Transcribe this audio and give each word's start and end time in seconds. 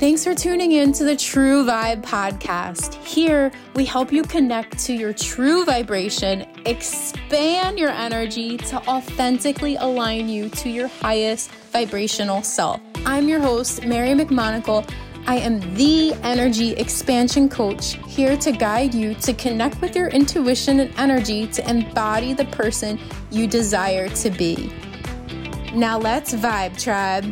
Thanks 0.00 0.24
for 0.24 0.34
tuning 0.34 0.72
in 0.72 0.92
to 0.92 1.04
the 1.04 1.14
True 1.14 1.62
Vibe 1.62 2.00
podcast. 2.00 2.94
Here, 3.04 3.52
we 3.74 3.84
help 3.84 4.10
you 4.10 4.22
connect 4.22 4.78
to 4.86 4.94
your 4.94 5.12
true 5.12 5.66
vibration, 5.66 6.46
expand 6.64 7.78
your 7.78 7.90
energy 7.90 8.56
to 8.56 8.76
authentically 8.88 9.76
align 9.76 10.26
you 10.26 10.48
to 10.48 10.70
your 10.70 10.88
highest 10.88 11.50
vibrational 11.50 12.42
self. 12.42 12.80
I'm 13.04 13.28
your 13.28 13.40
host, 13.40 13.84
Mary 13.84 14.14
McMonagle. 14.14 14.90
I 15.26 15.36
am 15.36 15.60
the 15.74 16.14
energy 16.22 16.70
expansion 16.76 17.50
coach 17.50 17.98
here 18.06 18.38
to 18.38 18.52
guide 18.52 18.94
you 18.94 19.12
to 19.16 19.34
connect 19.34 19.82
with 19.82 19.94
your 19.94 20.08
intuition 20.08 20.80
and 20.80 20.94
energy 20.96 21.46
to 21.48 21.68
embody 21.68 22.32
the 22.32 22.46
person 22.46 22.98
you 23.30 23.46
desire 23.46 24.08
to 24.08 24.30
be. 24.30 24.72
Now 25.74 25.98
let's 25.98 26.32
vibe, 26.32 26.82
tribe. 26.82 27.26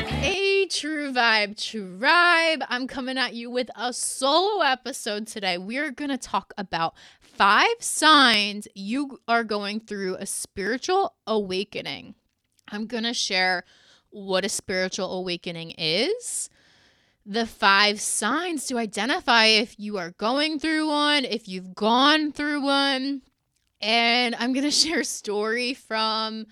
Hey, 0.00 0.53
True 0.68 1.12
Vibe 1.12 1.60
Tribe. 1.62 2.64
I'm 2.68 2.86
coming 2.86 3.18
at 3.18 3.34
you 3.34 3.50
with 3.50 3.68
a 3.76 3.92
solo 3.92 4.62
episode 4.62 5.26
today. 5.26 5.58
We're 5.58 5.90
going 5.90 6.10
to 6.10 6.16
talk 6.16 6.54
about 6.56 6.94
five 7.20 7.74
signs 7.80 8.66
you 8.74 9.20
are 9.28 9.44
going 9.44 9.80
through 9.80 10.16
a 10.16 10.24
spiritual 10.24 11.16
awakening. 11.26 12.14
I'm 12.68 12.86
going 12.86 13.04
to 13.04 13.12
share 13.12 13.64
what 14.08 14.46
a 14.46 14.48
spiritual 14.48 15.12
awakening 15.12 15.72
is, 15.72 16.48
the 17.26 17.46
five 17.46 18.00
signs 18.00 18.66
to 18.68 18.78
identify 18.78 19.46
if 19.46 19.78
you 19.78 19.98
are 19.98 20.12
going 20.12 20.58
through 20.58 20.88
one, 20.88 21.26
if 21.26 21.46
you've 21.46 21.74
gone 21.74 22.32
through 22.32 22.62
one. 22.62 23.20
And 23.82 24.34
I'm 24.36 24.54
going 24.54 24.64
to 24.64 24.70
share 24.70 25.00
a 25.00 25.04
story 25.04 25.74
from 25.74 26.46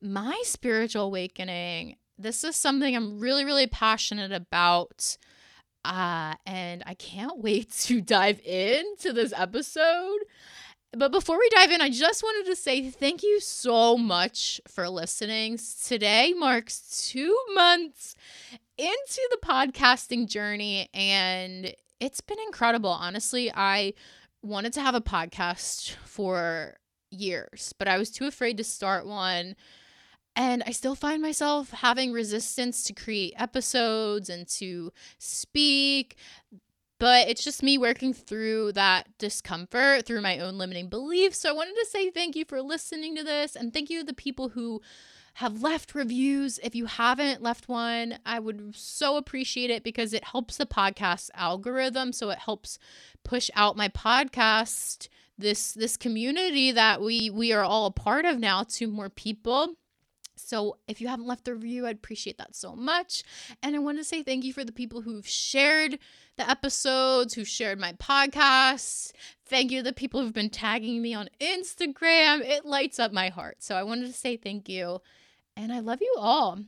my 0.00 0.40
spiritual 0.44 1.04
awakening 1.04 1.96
this 2.18 2.44
is 2.44 2.56
something 2.56 2.94
I'm 2.94 3.18
really, 3.18 3.44
really 3.44 3.66
passionate 3.66 4.32
about. 4.32 5.16
Uh, 5.84 6.34
and 6.46 6.82
I 6.86 6.94
can't 6.94 7.38
wait 7.38 7.70
to 7.82 8.00
dive 8.00 8.40
into 8.44 9.12
this 9.12 9.32
episode. 9.36 10.18
But 10.94 11.10
before 11.10 11.38
we 11.38 11.48
dive 11.48 11.70
in, 11.70 11.80
I 11.80 11.88
just 11.88 12.22
wanted 12.22 12.50
to 12.50 12.56
say 12.56 12.90
thank 12.90 13.22
you 13.22 13.40
so 13.40 13.96
much 13.96 14.60
for 14.68 14.90
listening. 14.90 15.58
Today 15.86 16.34
marks 16.36 17.08
two 17.10 17.36
months 17.54 18.14
into 18.76 19.28
the 19.30 19.38
podcasting 19.42 20.28
journey, 20.28 20.90
and 20.92 21.74
it's 21.98 22.20
been 22.20 22.38
incredible. 22.46 22.90
Honestly, 22.90 23.50
I 23.54 23.94
wanted 24.42 24.74
to 24.74 24.82
have 24.82 24.94
a 24.94 25.00
podcast 25.00 25.94
for 26.04 26.76
years, 27.10 27.72
but 27.78 27.88
I 27.88 27.96
was 27.96 28.10
too 28.10 28.26
afraid 28.26 28.58
to 28.58 28.64
start 28.64 29.06
one 29.06 29.56
and 30.34 30.62
I 30.66 30.70
still 30.72 30.94
find 30.94 31.20
myself 31.20 31.70
having 31.70 32.12
resistance 32.12 32.84
to 32.84 32.92
create 32.92 33.34
episodes 33.36 34.28
and 34.28 34.48
to 34.48 34.92
speak. 35.18 36.16
But 36.98 37.28
it's 37.28 37.42
just 37.42 37.64
me 37.64 37.78
working 37.78 38.14
through 38.14 38.72
that 38.72 39.08
discomfort 39.18 40.06
through 40.06 40.20
my 40.20 40.38
own 40.38 40.56
limiting 40.56 40.88
beliefs. 40.88 41.38
So 41.38 41.50
I 41.50 41.52
wanted 41.52 41.74
to 41.74 41.86
say 41.90 42.10
thank 42.10 42.36
you 42.36 42.44
for 42.44 42.62
listening 42.62 43.16
to 43.16 43.24
this 43.24 43.56
and 43.56 43.72
thank 43.74 43.90
you 43.90 44.00
to 44.00 44.06
the 44.06 44.14
people 44.14 44.50
who 44.50 44.80
have 45.34 45.62
left 45.62 45.94
reviews. 45.94 46.58
If 46.62 46.74
you 46.74 46.86
haven't 46.86 47.42
left 47.42 47.68
one, 47.68 48.18
I 48.24 48.38
would 48.38 48.76
so 48.76 49.16
appreciate 49.16 49.70
it 49.70 49.82
because 49.82 50.12
it 50.12 50.24
helps 50.24 50.56
the 50.56 50.66
podcast 50.66 51.30
algorithm. 51.34 52.12
So 52.12 52.30
it 52.30 52.38
helps 52.38 52.78
push 53.24 53.50
out 53.56 53.76
my 53.76 53.88
podcast, 53.88 55.08
this 55.38 55.72
this 55.72 55.96
community 55.96 56.70
that 56.70 57.00
we 57.00 57.30
we 57.30 57.52
are 57.52 57.64
all 57.64 57.86
a 57.86 57.90
part 57.90 58.24
of 58.24 58.38
now 58.38 58.62
to 58.64 58.86
more 58.86 59.08
people. 59.08 59.74
So 60.48 60.78
if 60.88 61.00
you 61.00 61.08
haven't 61.08 61.26
left 61.26 61.48
a 61.48 61.54
review, 61.54 61.86
I'd 61.86 61.96
appreciate 61.96 62.38
that 62.38 62.54
so 62.54 62.74
much. 62.74 63.22
And 63.62 63.74
I 63.74 63.78
want 63.78 63.98
to 63.98 64.04
say 64.04 64.22
thank 64.22 64.44
you 64.44 64.52
for 64.52 64.64
the 64.64 64.72
people 64.72 65.02
who've 65.02 65.26
shared 65.26 65.98
the 66.36 66.48
episodes, 66.48 67.34
who 67.34 67.44
shared 67.44 67.78
my 67.78 67.92
podcasts. 67.94 69.12
Thank 69.46 69.70
you 69.70 69.80
to 69.80 69.84
the 69.84 69.92
people 69.92 70.20
who've 70.20 70.32
been 70.32 70.50
tagging 70.50 71.02
me 71.02 71.14
on 71.14 71.28
Instagram. 71.40 72.40
It 72.40 72.64
lights 72.64 72.98
up 72.98 73.12
my 73.12 73.28
heart. 73.28 73.62
So 73.62 73.76
I 73.76 73.82
wanted 73.82 74.06
to 74.06 74.12
say 74.12 74.36
thank 74.36 74.68
you. 74.68 75.00
And 75.56 75.72
I 75.72 75.80
love 75.80 76.00
you 76.00 76.14
all. 76.18 76.58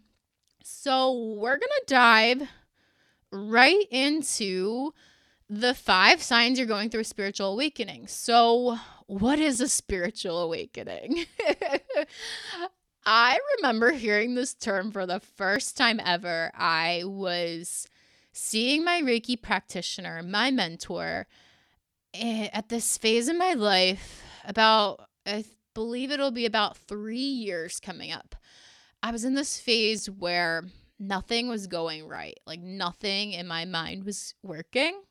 So 0.63 1.35
we're 1.39 1.59
going 1.59 1.61
to 1.61 1.85
dive 1.87 2.49
right 3.31 3.87
into 3.91 4.93
the 5.49 5.75
five 5.75 6.23
signs 6.23 6.59
you're 6.59 6.67
going 6.67 6.91
through 6.91 7.03
a 7.03 7.05
spiritual 7.05 7.53
awakening. 7.53 8.07
So, 8.07 8.79
what 9.07 9.39
is 9.39 9.61
a 9.61 9.69
spiritual 9.69 10.41
awakening? 10.41 11.27
I 13.07 13.39
remember 13.57 13.93
hearing 13.93 14.35
this 14.35 14.55
term 14.55 14.91
for 14.91 15.05
the 15.05 15.21
first 15.21 15.77
time 15.77 16.01
ever. 16.03 16.51
I 16.55 17.03
was 17.05 17.87
seeing 18.33 18.85
my 18.85 19.03
Reiki 19.03 19.41
practitioner, 19.41 20.23
my 20.23 20.51
mentor, 20.51 21.27
eh, 22.15 22.49
at 22.53 22.71
this 22.71 22.97
phase 22.97 23.29
in 23.29 23.37
my 23.37 23.53
life, 23.53 24.23
about, 24.45 25.09
I 25.27 25.45
believe 25.75 26.11
it'll 26.11 26.31
be 26.31 26.47
about 26.47 26.79
three 26.79 27.19
years 27.19 27.79
coming 27.79 28.11
up. 28.11 28.35
I 29.03 29.11
was 29.11 29.25
in 29.25 29.35
this 29.35 29.61
phase 29.61 30.09
where 30.09 30.65
nothing 30.99 31.49
was 31.49 31.67
going 31.67 32.09
right, 32.09 32.39
like 32.47 32.61
nothing 32.61 33.33
in 33.33 33.47
my 33.47 33.67
mind 33.67 34.05
was 34.05 34.35
working. 34.43 35.03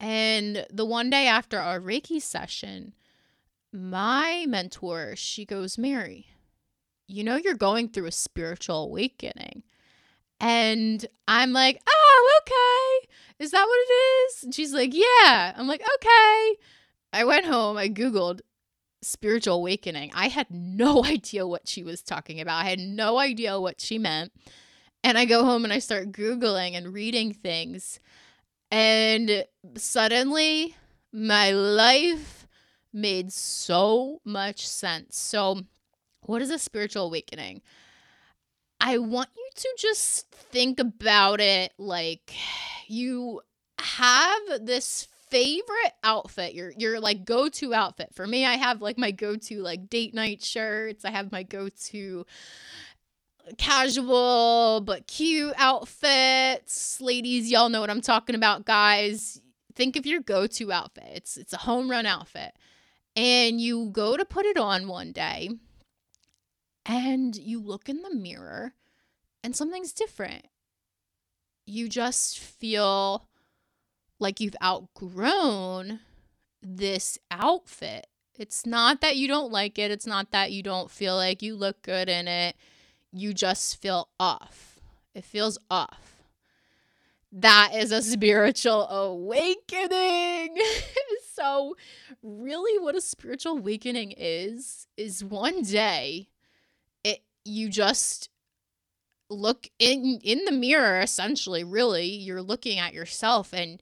And 0.00 0.66
the 0.72 0.86
one 0.86 1.08
day 1.08 1.28
after 1.28 1.58
our 1.58 1.78
Reiki 1.78 2.20
session, 2.20 2.94
my 3.72 4.44
mentor, 4.48 5.14
she 5.14 5.44
goes, 5.44 5.78
Mary, 5.78 6.26
you 7.10 7.24
know, 7.24 7.36
you're 7.36 7.54
going 7.54 7.88
through 7.88 8.06
a 8.06 8.12
spiritual 8.12 8.84
awakening. 8.84 9.62
And 10.40 11.04
I'm 11.28 11.52
like, 11.52 11.82
oh, 11.86 12.40
okay. 12.40 13.08
Is 13.38 13.50
that 13.50 13.66
what 13.66 13.78
it 13.78 13.92
is? 13.92 14.44
And 14.44 14.54
she's 14.54 14.72
like, 14.72 14.92
yeah. 14.94 15.52
I'm 15.56 15.66
like, 15.66 15.82
okay. 15.82 16.56
I 17.12 17.24
went 17.24 17.46
home, 17.46 17.76
I 17.76 17.88
Googled 17.88 18.40
spiritual 19.02 19.56
awakening. 19.56 20.12
I 20.14 20.28
had 20.28 20.46
no 20.50 21.04
idea 21.04 21.46
what 21.46 21.68
she 21.68 21.82
was 21.82 22.02
talking 22.02 22.40
about, 22.40 22.64
I 22.64 22.70
had 22.70 22.78
no 22.78 23.18
idea 23.18 23.60
what 23.60 23.80
she 23.80 23.98
meant. 23.98 24.32
And 25.02 25.16
I 25.16 25.24
go 25.24 25.44
home 25.44 25.64
and 25.64 25.72
I 25.72 25.78
start 25.78 26.12
Googling 26.12 26.74
and 26.74 26.92
reading 26.92 27.32
things. 27.32 28.00
And 28.70 29.44
suddenly, 29.76 30.76
my 31.10 31.50
life 31.50 32.46
made 32.92 33.32
so 33.32 34.20
much 34.24 34.68
sense. 34.68 35.18
So, 35.18 35.62
what 36.30 36.42
is 36.42 36.50
a 36.50 36.58
spiritual 36.58 37.06
awakening? 37.06 37.60
I 38.80 38.98
want 38.98 39.28
you 39.36 39.48
to 39.56 39.68
just 39.76 40.30
think 40.30 40.78
about 40.78 41.40
it 41.40 41.72
like 41.76 42.32
you 42.86 43.40
have 43.80 44.40
this 44.60 45.08
favorite 45.28 45.92
outfit 46.02 46.54
your 46.54 46.72
your 46.76 47.00
like 47.00 47.24
go-to 47.24 47.74
outfit. 47.74 48.10
For 48.14 48.26
me 48.26 48.44
i 48.44 48.54
have 48.54 48.80
like 48.80 48.98
my 48.98 49.10
go-to 49.10 49.60
like 49.60 49.90
date 49.90 50.14
night 50.14 50.42
shirts. 50.42 51.04
I 51.04 51.10
have 51.10 51.32
my 51.32 51.42
go-to 51.42 52.24
casual 53.58 54.82
but 54.84 55.06
cute 55.06 55.54
outfits. 55.56 57.00
Ladies 57.00 57.50
y'all 57.50 57.68
know 57.68 57.80
what 57.80 57.90
i'm 57.90 58.00
talking 58.00 58.34
about 58.34 58.64
guys. 58.64 59.40
Think 59.74 59.96
of 59.96 60.06
your 60.06 60.20
go-to 60.20 60.72
outfit. 60.72 61.10
It's 61.12 61.36
it's 61.36 61.52
a 61.52 61.58
home 61.58 61.90
run 61.90 62.06
outfit. 62.06 62.52
And 63.16 63.60
you 63.60 63.90
go 63.90 64.16
to 64.16 64.24
put 64.24 64.46
it 64.46 64.56
on 64.56 64.86
one 64.86 65.12
day 65.12 65.50
and 66.90 67.36
you 67.36 67.60
look 67.60 67.88
in 67.88 68.02
the 68.02 68.12
mirror 68.12 68.74
and 69.44 69.54
something's 69.54 69.92
different. 69.92 70.48
You 71.64 71.88
just 71.88 72.40
feel 72.40 73.28
like 74.18 74.40
you've 74.40 74.56
outgrown 74.60 76.00
this 76.60 77.16
outfit. 77.30 78.08
It's 78.36 78.66
not 78.66 79.00
that 79.02 79.16
you 79.16 79.28
don't 79.28 79.52
like 79.52 79.78
it, 79.78 79.92
it's 79.92 80.06
not 80.06 80.32
that 80.32 80.50
you 80.50 80.64
don't 80.64 80.90
feel 80.90 81.14
like 81.14 81.42
you 81.42 81.54
look 81.54 81.80
good 81.82 82.08
in 82.08 82.26
it. 82.26 82.56
You 83.12 83.34
just 83.34 83.80
feel 83.80 84.08
off. 84.18 84.80
It 85.14 85.24
feels 85.24 85.58
off. 85.70 86.16
That 87.30 87.70
is 87.72 87.92
a 87.92 88.02
spiritual 88.02 88.88
awakening. 88.88 90.56
so, 91.34 91.76
really, 92.20 92.82
what 92.82 92.96
a 92.96 93.00
spiritual 93.00 93.58
awakening 93.58 94.12
is, 94.16 94.88
is 94.96 95.22
one 95.22 95.62
day 95.62 96.30
you 97.44 97.68
just 97.68 98.28
look 99.28 99.68
in 99.78 100.18
in 100.24 100.44
the 100.44 100.52
mirror 100.52 101.00
essentially 101.00 101.62
really 101.62 102.06
you're 102.06 102.42
looking 102.42 102.78
at 102.78 102.92
yourself 102.92 103.52
and 103.52 103.80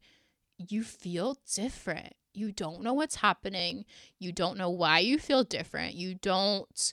you 0.59 0.83
feel 0.83 1.39
different. 1.55 2.15
You 2.35 2.53
don't 2.53 2.83
know 2.83 2.93
what's 2.93 3.17
happening. 3.17 3.85
You 4.19 4.33
don't 4.33 4.59
know 4.59 4.71
why 4.71 4.99
you 4.99 5.19
feel 5.19 5.45
different. 5.45 5.95
You 5.95 6.15
don't 6.15 6.93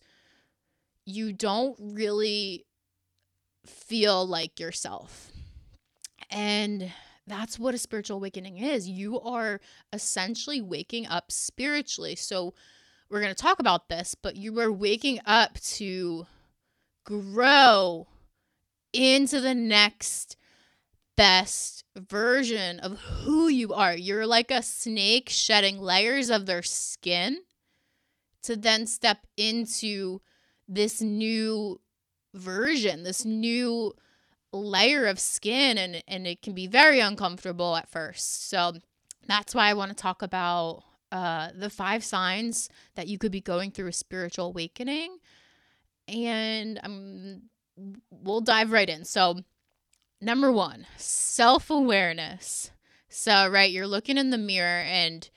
you 1.06 1.34
don't 1.34 1.76
really 1.80 2.66
feel 3.66 4.26
like 4.26 4.60
yourself. 4.60 5.32
And 6.32 6.92
that's 7.28 7.60
what 7.60 7.76
a 7.76 7.80
spiritual 7.80 8.18
awakening 8.18 8.58
is. 8.58 8.88
You 8.88 9.20
are 9.20 9.60
essentially 9.94 10.62
waking 10.62 11.08
up 11.08 11.32
spiritually. 11.32 12.16
So 12.16 12.54
we're 13.10 13.22
going 13.22 13.34
to 13.34 13.42
talk 13.42 13.60
about 13.60 13.88
this 13.88 14.16
but 14.16 14.36
you 14.36 14.60
are 14.60 14.72
waking 14.72 15.20
up 15.26 15.60
to 15.60 16.26
grow 17.06 18.08
into 18.92 19.40
the 19.40 19.56
next 19.56 20.36
best 21.16 21.86
version 21.96 22.80
of 22.80 23.00
who 23.00 23.48
you 23.48 23.74
are. 23.74 23.96
You're 23.96 24.28
like 24.28 24.52
a 24.52 24.62
snake 24.62 25.30
shedding 25.30 25.80
layers 25.80 26.30
of 26.30 26.46
their 26.46 26.64
skin 26.64 27.40
to 28.44 28.56
then 28.56 28.86
step 28.86 29.26
into 29.38 30.22
this 30.68 31.02
new 31.02 31.80
version, 32.34 33.04
this 33.04 33.24
new 33.24 33.94
layer 34.52 35.06
of 35.06 35.20
skin 35.20 35.78
and 35.78 36.02
and 36.08 36.26
it 36.26 36.42
can 36.42 36.54
be 36.54 36.68
very 36.68 37.00
uncomfortable 37.00 37.76
at 37.76 37.90
first. 37.90 38.50
So 38.50 38.74
that's 39.28 39.54
why 39.54 39.70
I 39.70 39.74
want 39.74 39.90
to 39.92 39.96
talk 39.96 40.22
about 40.22 40.84
uh 41.12 41.50
the 41.56 41.70
five 41.70 42.04
signs 42.04 42.70
that 42.96 43.08
you 43.08 43.18
could 43.18 43.32
be 43.32 43.42
going 43.42 43.72
through 43.72 43.88
a 43.88 43.94
spiritual 43.94 44.48
awakening 44.48 45.18
and 46.08 46.80
um 46.84 47.42
we'll 48.10 48.42
dive 48.42 48.72
right 48.72 48.90
in. 48.90 49.04
So 49.06 49.40
number 50.22 50.52
1, 50.52 50.86
self-awareness. 50.98 52.72
So 53.10 53.48
right, 53.48 53.72
you're 53.72 53.88
looking 53.88 54.18
in 54.18 54.30
the 54.30 54.38
mirror 54.38 54.82
and 54.82 55.30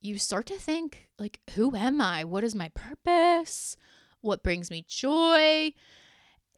you 0.00 0.18
start 0.18 0.46
to 0.46 0.58
think 0.58 1.08
like 1.18 1.40
who 1.54 1.74
am 1.76 2.00
I? 2.00 2.24
What 2.24 2.44
is 2.44 2.54
my 2.54 2.70
purpose? 2.74 3.76
What 4.20 4.42
brings 4.42 4.70
me 4.70 4.84
joy? 4.88 5.72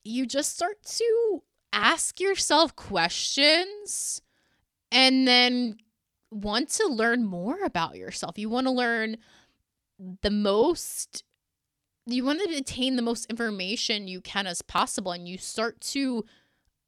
You 0.04 0.26
just 0.26 0.54
start 0.54 0.82
to 0.82 1.42
ask 1.72 2.20
yourself 2.20 2.76
questions 2.76 4.22
and 4.92 5.26
then 5.26 5.76
want 6.30 6.68
to 6.68 6.86
learn 6.86 7.24
more 7.24 7.62
about 7.64 7.96
yourself. 7.96 8.38
You 8.38 8.48
want 8.48 8.66
to 8.66 8.72
learn 8.72 9.16
the 10.22 10.30
most 10.30 11.24
you 12.06 12.24
want 12.24 12.40
to 12.42 12.58
obtain 12.58 12.96
the 12.96 13.02
most 13.02 13.26
information 13.26 14.08
you 14.08 14.20
can 14.20 14.46
as 14.46 14.62
possible 14.62 15.12
and 15.12 15.28
you 15.28 15.38
start 15.38 15.80
to 15.80 16.24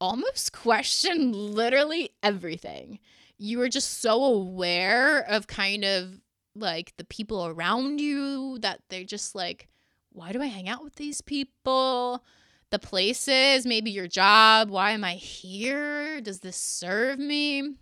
almost 0.01 0.53
question 0.53 1.33
literally 1.33 2.11
everything. 2.23 2.99
You 3.39 3.61
are 3.63 3.69
just 3.69 4.01
so 4.01 4.23
aware 4.25 5.21
of 5.21 5.47
kind 5.47 5.85
of 5.85 6.21
like 6.55 6.95
the 6.97 7.05
people 7.05 7.47
around 7.47 8.01
you 8.01 8.59
that 8.61 8.81
they're 8.89 9.05
just 9.05 9.35
like 9.35 9.69
why 10.13 10.33
do 10.33 10.41
I 10.41 10.47
hang 10.47 10.67
out 10.67 10.83
with 10.83 10.95
these 10.95 11.21
people? 11.21 12.25
the 12.71 12.79
places, 12.79 13.65
maybe 13.65 13.91
your 13.91 14.09
job. 14.09 14.71
Why 14.71 14.93
am 14.93 15.05
I 15.05 15.15
here? 15.15 16.21
Does 16.21 16.41
this 16.41 16.57
serve 16.57 17.19
me? 17.19 17.75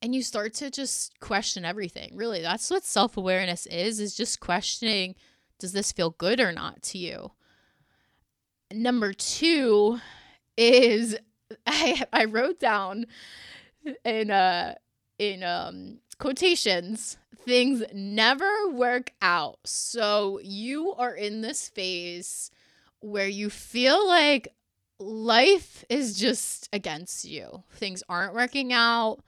And 0.00 0.14
you 0.14 0.22
start 0.22 0.54
to 0.54 0.70
just 0.70 1.18
question 1.20 1.64
everything. 1.64 2.12
Really, 2.14 2.40
that's 2.40 2.70
what 2.70 2.84
self 2.84 3.16
awareness 3.16 3.66
is, 3.66 4.00
is 4.00 4.14
just 4.14 4.40
questioning 4.40 5.16
does 5.58 5.72
this 5.72 5.92
feel 5.92 6.10
good 6.10 6.40
or 6.40 6.52
not 6.52 6.82
to 6.84 6.98
you? 6.98 7.32
Number 8.72 9.12
two 9.12 9.98
is 10.56 11.16
I, 11.66 12.04
I 12.12 12.24
wrote 12.26 12.60
down 12.60 13.06
in 14.04 14.30
uh 14.30 14.74
in 15.18 15.42
um 15.42 15.98
quotations 16.18 17.16
things 17.44 17.82
never 17.94 18.68
work 18.70 19.12
out 19.22 19.58
so 19.64 20.40
you 20.42 20.92
are 20.94 21.14
in 21.14 21.40
this 21.40 21.68
phase 21.68 22.50
where 23.00 23.28
you 23.28 23.48
feel 23.48 24.06
like 24.06 24.48
life 24.98 25.84
is 25.88 26.18
just 26.18 26.68
against 26.72 27.24
you. 27.24 27.62
Things 27.72 28.02
aren't 28.08 28.34
working 28.34 28.72
out, 28.72 29.18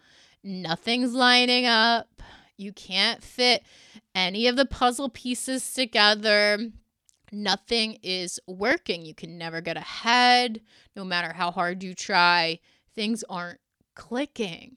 nothing's 0.42 1.12
lining 1.12 1.66
up. 1.66 2.22
You 2.60 2.72
can't 2.72 3.22
fit 3.22 3.62
any 4.14 4.46
of 4.46 4.56
the 4.56 4.66
puzzle 4.66 5.08
pieces 5.08 5.72
together. 5.72 6.58
Nothing 7.32 7.98
is 8.02 8.38
working. 8.46 9.04
You 9.04 9.14
can 9.14 9.38
never 9.38 9.60
get 9.60 9.76
ahead, 9.76 10.60
no 10.94 11.04
matter 11.04 11.32
how 11.32 11.50
hard 11.50 11.82
you 11.82 11.94
try. 11.94 12.58
Things 12.94 13.24
aren't 13.30 13.60
clicking. 13.94 14.76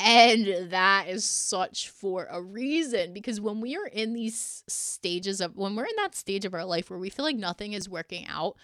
And 0.00 0.70
that 0.72 1.06
is 1.08 1.24
such 1.24 1.88
for 1.88 2.26
a 2.28 2.42
reason 2.42 3.14
because 3.14 3.40
when 3.40 3.60
we 3.60 3.76
are 3.76 3.86
in 3.86 4.12
these 4.12 4.64
stages 4.66 5.40
of 5.40 5.56
when 5.56 5.76
we're 5.76 5.84
in 5.84 5.96
that 5.98 6.16
stage 6.16 6.44
of 6.44 6.52
our 6.52 6.64
life 6.64 6.90
where 6.90 6.98
we 6.98 7.10
feel 7.10 7.24
like 7.24 7.36
nothing 7.36 7.72
is 7.72 7.88
working 7.88 8.26
out, 8.28 8.56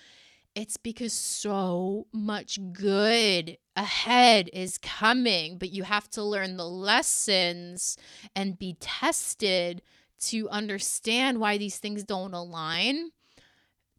it's 0.54 0.76
because 0.76 1.12
so 1.12 2.06
much 2.12 2.58
good 2.72 3.56
ahead 3.76 4.50
is 4.52 4.78
coming, 4.78 5.58
but 5.58 5.70
you 5.70 5.84
have 5.84 6.08
to 6.10 6.22
learn 6.22 6.56
the 6.56 6.68
lessons 6.68 7.96
and 8.34 8.58
be 8.58 8.76
tested 8.80 9.82
to 10.20 10.48
understand 10.50 11.40
why 11.40 11.56
these 11.56 11.78
things 11.78 12.04
don't 12.04 12.34
align 12.34 13.10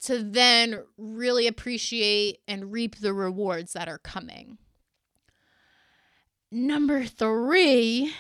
to 0.01 0.23
then 0.23 0.83
really 0.97 1.47
appreciate 1.47 2.39
and 2.47 2.71
reap 2.71 2.97
the 2.97 3.13
rewards 3.13 3.73
that 3.73 3.87
are 3.87 3.99
coming. 3.99 4.57
Number 6.51 7.05
three 7.05 8.13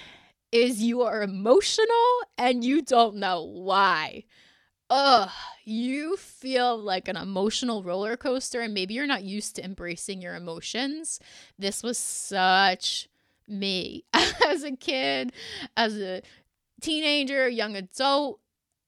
is 0.51 0.81
you 0.81 1.01
are 1.01 1.21
emotional 1.21 2.21
and 2.37 2.63
you 2.63 2.81
don't 2.81 3.15
know 3.15 3.43
why. 3.43 4.25
Ugh, 4.93 5.29
you 5.63 6.17
feel 6.17 6.77
like 6.77 7.07
an 7.07 7.15
emotional 7.15 7.81
roller 7.81 8.17
coaster, 8.17 8.59
and 8.59 8.73
maybe 8.73 8.93
you're 8.93 9.07
not 9.07 9.23
used 9.23 9.55
to 9.55 9.63
embracing 9.63 10.21
your 10.21 10.35
emotions. 10.35 11.17
This 11.57 11.81
was 11.81 11.97
such 11.97 13.07
me 13.47 14.03
as 14.45 14.63
a 14.63 14.75
kid, 14.75 15.31
as 15.77 15.97
a 15.97 16.21
teenager, 16.81 17.47
young 17.47 17.77
adult. 17.77 18.41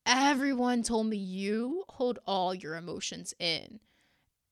Everyone 0.06 0.84
told 0.84 1.08
me 1.08 1.16
you 1.16 1.86
hold 1.88 2.20
all 2.28 2.54
your 2.54 2.76
emotions 2.76 3.34
in. 3.40 3.80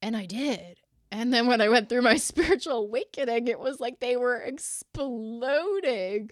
And 0.01 0.15
I 0.15 0.25
did. 0.25 0.79
And 1.11 1.33
then 1.33 1.47
when 1.47 1.59
I 1.59 1.67
went 1.67 1.89
through 1.89 2.03
my 2.03 2.15
spiritual 2.17 2.77
awakening, 2.77 3.49
it 3.49 3.59
was 3.59 3.81
like 3.81 3.99
they 3.99 4.15
were 4.15 4.37
exploding. 4.37 6.31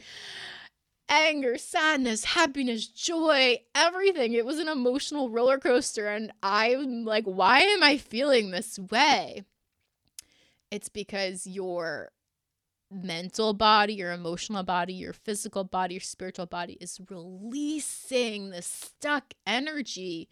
Anger, 1.09 1.57
sadness, 1.57 2.23
happiness, 2.23 2.87
joy, 2.87 3.57
everything. 3.73 4.33
It 4.33 4.45
was 4.45 4.59
an 4.59 4.67
emotional 4.67 5.29
roller 5.29 5.57
coaster. 5.57 6.07
And 6.07 6.31
I'm 6.43 7.03
like, 7.03 7.25
why 7.25 7.59
am 7.61 7.81
I 7.81 7.97
feeling 7.97 8.51
this 8.51 8.77
way? 8.77 9.43
It's 10.69 10.89
because 10.89 11.47
your 11.47 12.11
mental 12.91 13.53
body, 13.53 13.95
your 13.95 14.11
emotional 14.11 14.63
body, 14.63 14.93
your 14.93 15.13
physical 15.13 15.63
body, 15.63 15.95
your 15.95 16.01
spiritual 16.01 16.45
body 16.45 16.77
is 16.79 16.99
releasing 17.09 18.49
the 18.51 18.61
stuck 18.61 19.33
energy 19.45 20.29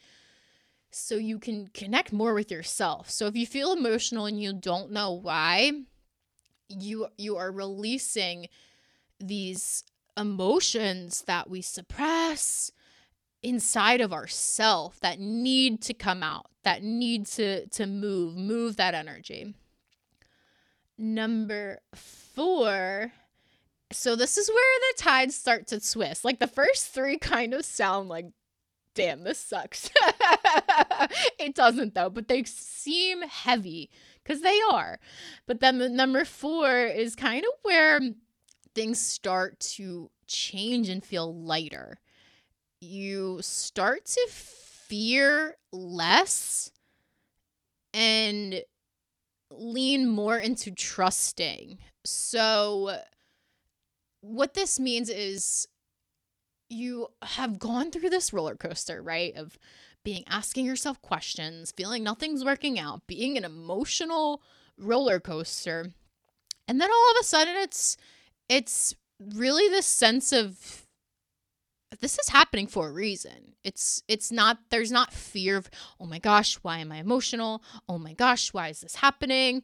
so 0.91 1.15
you 1.15 1.39
can 1.39 1.67
connect 1.67 2.13
more 2.13 2.33
with 2.33 2.51
yourself. 2.51 3.09
So 3.09 3.27
if 3.27 3.35
you 3.35 3.45
feel 3.45 3.73
emotional 3.73 4.25
and 4.25 4.41
you 4.41 4.53
don't 4.53 4.91
know 4.91 5.11
why, 5.11 5.71
you 6.69 7.07
you 7.17 7.37
are 7.37 7.51
releasing 7.51 8.47
these 9.19 9.83
emotions 10.17 11.23
that 11.27 11.49
we 11.49 11.61
suppress 11.61 12.71
inside 13.43 14.01
of 14.01 14.11
ourself 14.11 14.99
that 15.01 15.19
need 15.19 15.81
to 15.83 15.93
come 15.93 16.23
out, 16.23 16.47
that 16.63 16.83
need 16.83 17.27
to 17.27 17.67
to 17.67 17.85
move, 17.85 18.35
move 18.35 18.77
that 18.77 18.93
energy. 18.93 19.53
Number 20.97 21.79
4 21.93 23.11
so 23.91 24.17
this 24.17 24.37
is 24.37 24.49
where 24.49 24.79
the 24.79 25.01
tides 25.01 25.35
start 25.35 25.67
to 25.67 25.79
twist. 25.79 26.25
Like 26.25 26.39
the 26.39 26.47
first 26.47 26.87
3 26.87 27.17
kind 27.21 27.53
of 27.53 27.63
sound 27.63 28.09
like 28.09 28.25
damn, 28.97 29.23
this 29.23 29.37
sucks. 29.37 29.91
it 31.39 31.53
doesn't 31.53 31.93
though, 31.93 32.09
but 32.09 32.27
they 32.27 32.43
seem 32.43 33.21
heavy 33.21 33.91
because 34.23 34.41
they 34.41 34.59
are. 34.71 34.99
But 35.45 35.59
then 35.59 35.77
the 35.77 35.87
number 35.87 36.25
four 36.25 36.81
is 36.81 37.15
kind 37.15 37.45
of 37.45 37.51
where 37.61 37.99
things 38.77 39.01
start 39.01 39.59
to 39.59 40.11
change 40.27 40.87
and 40.87 41.03
feel 41.03 41.33
lighter. 41.33 41.99
You 42.79 43.39
start 43.41 44.05
to 44.05 44.27
fear 44.29 45.55
less 45.71 46.71
and 47.91 48.61
lean 49.49 50.07
more 50.07 50.37
into 50.37 50.69
trusting. 50.69 51.79
So, 52.05 52.99
what 54.21 54.53
this 54.53 54.79
means 54.79 55.09
is 55.09 55.67
you 56.69 57.07
have 57.23 57.57
gone 57.57 57.89
through 57.89 58.11
this 58.11 58.31
roller 58.31 58.55
coaster, 58.55 59.01
right? 59.01 59.35
Of 59.35 59.57
being 60.03 60.23
asking 60.27 60.67
yourself 60.67 61.01
questions, 61.01 61.73
feeling 61.75 62.03
nothing's 62.03 62.45
working 62.45 62.77
out, 62.77 63.07
being 63.07 63.37
an 63.37 63.43
emotional 63.43 64.43
roller 64.77 65.19
coaster. 65.19 65.93
And 66.67 66.79
then 66.79 66.91
all 66.91 67.11
of 67.11 67.17
a 67.19 67.23
sudden 67.23 67.55
it's 67.55 67.97
it's 68.49 68.95
really 69.19 69.67
this 69.69 69.85
sense 69.85 70.31
of 70.31 70.85
this 71.99 72.19
is 72.19 72.29
happening 72.29 72.67
for 72.67 72.89
a 72.89 72.91
reason. 72.91 73.55
It's 73.63 74.03
it's 74.07 74.31
not 74.31 74.59
there's 74.69 74.91
not 74.91 75.13
fear 75.13 75.57
of, 75.57 75.69
"Oh 75.99 76.05
my 76.05 76.19
gosh, 76.19 76.55
why 76.55 76.79
am 76.79 76.91
I 76.91 76.97
emotional? 76.97 77.63
Oh 77.87 77.97
my 77.97 78.13
gosh, 78.13 78.53
why 78.53 78.69
is 78.69 78.81
this 78.81 78.95
happening?" 78.95 79.63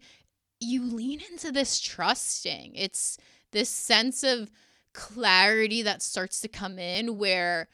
You 0.59 0.83
lean 0.83 1.21
into 1.31 1.51
this 1.51 1.79
trusting. 1.79 2.75
It's 2.75 3.17
this 3.51 3.69
sense 3.69 4.23
of 4.23 4.49
clarity 4.93 5.81
that 5.81 6.01
starts 6.01 6.39
to 6.41 6.47
come 6.47 6.79
in 6.79 7.17
where 7.17 7.67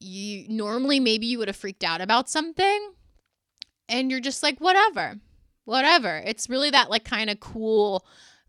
you 0.00 0.46
normally 0.48 1.00
maybe 1.00 1.26
you 1.26 1.38
would 1.38 1.48
have 1.48 1.56
freaked 1.56 1.84
out 1.84 2.00
about 2.00 2.28
something 2.28 2.92
and 3.88 4.10
you're 4.10 4.20
just 4.20 4.42
like 4.42 4.58
whatever 4.58 5.16
whatever. 5.64 6.22
It's 6.24 6.50
really 6.50 6.70
that 6.70 6.90
like 6.90 7.04
kind 7.04 7.30
of 7.30 7.40
cool 7.40 8.04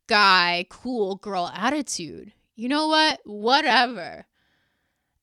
guy, 0.07 0.65
cool 0.69 1.15
girl 1.15 1.51
attitude. 1.53 2.33
You 2.55 2.69
know 2.69 2.87
what? 2.87 3.19
Whatever. 3.25 4.25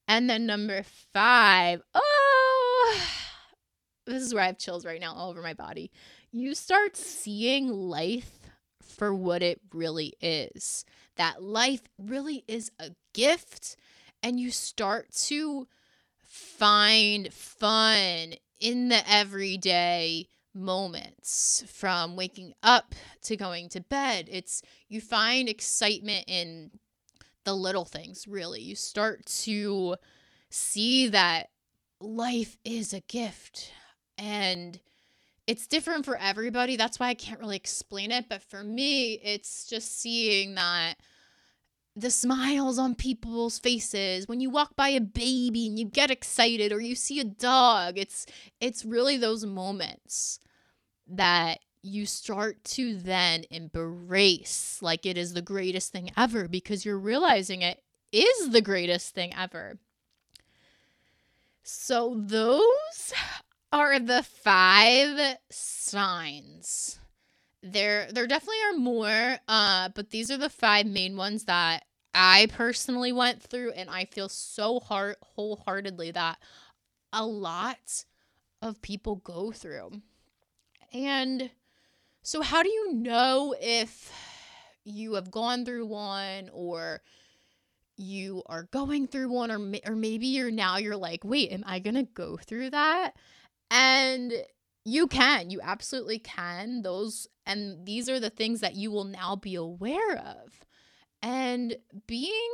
And 0.09 0.29
then 0.29 0.47
number 0.47 0.85
five, 1.13 1.83
oh, 1.95 3.01
this 4.07 4.23
is 4.23 4.35
where 4.35 4.43
I 4.43 4.47
have 4.47 4.59
chills 4.59 4.85
right 4.85 5.01
now 5.01 5.15
all 5.15 5.31
over 5.31 5.43
my 5.43 5.55
body. 5.55 5.91
You 6.31 6.55
start 6.55 6.97
seeing 6.97 7.69
life 7.69 8.41
for 8.83 9.15
what 9.15 9.43
it 9.43 9.61
really 9.73 10.15
is. 10.21 10.85
That 11.17 11.43
life 11.43 11.83
really 11.99 12.45
is 12.49 12.71
a 12.79 12.91
gift, 13.13 13.77
and 14.23 14.41
you 14.41 14.51
start 14.51 15.13
to 15.27 15.69
find 16.25 17.33
fun 17.33 18.35
in 18.61 18.89
the 18.89 19.03
everyday 19.11 20.29
moments 20.55 21.65
from 21.73 22.17
waking 22.17 22.55
up 22.63 22.95
to 23.23 23.37
going 23.37 23.69
to 23.71 23.81
bed. 23.81 24.29
It's 24.31 24.63
you 24.89 25.01
find 25.01 25.49
excitement 25.49 26.25
in 26.29 26.71
the 27.45 27.55
little 27.55 27.85
things, 27.85 28.27
really. 28.29 28.61
You 28.61 28.77
start 28.77 29.27
to 29.27 29.97
see 30.51 31.09
that 31.09 31.49
life 32.01 32.57
is 32.65 32.93
a 32.93 33.01
gift 33.01 33.73
and 34.19 34.79
it's 35.47 35.67
different 35.67 36.05
for 36.05 36.17
everybody. 36.17 36.77
That's 36.77 37.01
why 37.01 37.09
I 37.09 37.15
can't 37.15 37.41
really 37.41 37.57
explain 37.57 38.11
it. 38.11 38.27
But 38.29 38.43
for 38.43 38.63
me, 38.63 39.15
it's 39.15 39.67
just 39.67 40.01
seeing 40.01 40.55
that 40.55 40.95
the 41.95 42.11
smiles 42.11 42.79
on 42.79 42.95
people's 42.95 43.59
faces 43.59 44.27
when 44.27 44.41
you 44.41 44.49
walk 44.49 44.75
by 44.77 44.89
a 44.89 45.01
baby 45.01 45.67
and 45.67 45.79
you 45.79 45.85
get 45.85 46.11
excited 46.11 46.73
or 46.73 46.81
you 46.81 46.95
see 46.95 47.21
a 47.21 47.25
dog 47.25 47.99
it's 47.99 48.25
it's 48.61 48.83
really 48.83 49.19
those 49.19 49.45
moments 49.45 50.39
that 51.13 51.61
you 51.83 52.07
start 52.07 52.63
to 52.63 52.97
then 52.97 53.45
embrace 53.51 54.79
like 54.81 55.05
it 55.05 55.19
is 55.19 55.35
the 55.35 55.43
greatest 55.43 55.93
thing 55.93 56.11
ever 56.17 56.47
because 56.47 56.85
you're 56.85 56.99
realizing 56.99 57.63
it 57.63 57.83
is 58.13 58.51
the 58.51 58.61
greatest 58.61 59.15
thing 59.15 59.33
ever. 59.37 59.79
So 61.65 62.15
those 62.17 63.13
are 63.73 63.99
the 63.99 64.23
five 64.23 65.39
signs. 65.51 66.99
There 67.63 68.09
there 68.11 68.27
definitely 68.27 68.63
are 68.73 68.79
more 68.79 69.39
uh 69.47 69.89
but 69.95 70.11
these 70.11 70.31
are 70.33 70.37
the 70.37 70.49
five 70.51 70.85
main 70.85 71.17
ones 71.17 71.45
that 71.45 71.85
i 72.13 72.49
personally 72.51 73.13
went 73.13 73.41
through 73.41 73.71
and 73.71 73.89
i 73.89 74.05
feel 74.05 74.29
so 74.29 74.81
hard 74.81 75.15
wholeheartedly 75.23 76.11
that 76.11 76.41
a 77.13 77.25
lot 77.25 78.05
of 78.61 78.83
people 78.83 79.15
go 79.15 79.53
through 79.53 79.93
and 80.93 81.51
so 82.23 82.43
how 82.43 82.63
do 82.63 82.69
you 82.69 82.93
know 82.93 83.55
if 83.61 84.13
you 84.85 85.15
have 85.15 85.31
gone 85.31 85.65
through 85.65 85.87
one 85.87 86.51
or 86.53 87.03
you 87.97 88.43
are 88.47 88.65
going 88.65 89.07
through 89.07 89.31
one 89.31 89.51
or 89.51 89.59
or 89.91 89.97
maybe 89.97 90.27
you're 90.27 90.51
now 90.51 90.77
you're 90.77 90.97
like 90.97 91.25
wait 91.25 91.53
am 91.53 91.63
i 91.67 91.79
going 91.79 91.95
to 91.95 92.03
go 92.03 92.37
through 92.37 92.71
that 92.71 93.13
and 93.71 94.33
you 94.85 95.07
can, 95.07 95.51
you 95.51 95.61
absolutely 95.63 96.19
can. 96.19 96.83
Those 96.83 97.29
and 97.47 97.87
these 97.87 98.09
are 98.09 98.21
the 98.21 98.31
things 98.31 98.61
that 98.61 98.75
you 98.75 98.91
will 98.91 99.05
now 99.05 99.37
be 99.37 99.55
aware 99.55 100.17
of. 100.17 100.65
And 101.23 101.77
being 102.07 102.51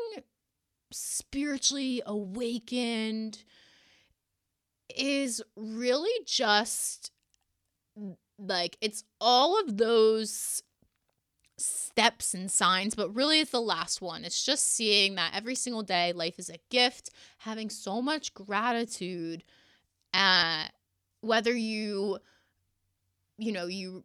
spiritually 0.90 2.02
awakened 2.06 3.44
is 4.94 5.42
really 5.56 6.24
just 6.26 7.12
like 8.38 8.76
it's 8.80 9.04
all 9.20 9.60
of 9.60 9.76
those 9.76 10.62
steps 11.56 12.34
and 12.34 12.50
signs, 12.50 12.94
but 12.94 13.14
really 13.14 13.40
it's 13.40 13.50
the 13.50 13.60
last 13.60 14.00
one. 14.00 14.24
It's 14.24 14.44
just 14.44 14.74
seeing 14.74 15.16
that 15.16 15.32
every 15.34 15.56
single 15.56 15.82
day 15.82 16.12
life 16.12 16.38
is 16.38 16.50
a 16.50 16.58
gift, 16.70 17.10
having 17.38 17.68
so 17.68 18.00
much 18.00 18.32
gratitude 18.34 19.42
uh, 20.14 20.64
whether 21.20 21.54
you 21.54 22.18
you 23.36 23.52
know 23.52 23.66
you 23.66 24.04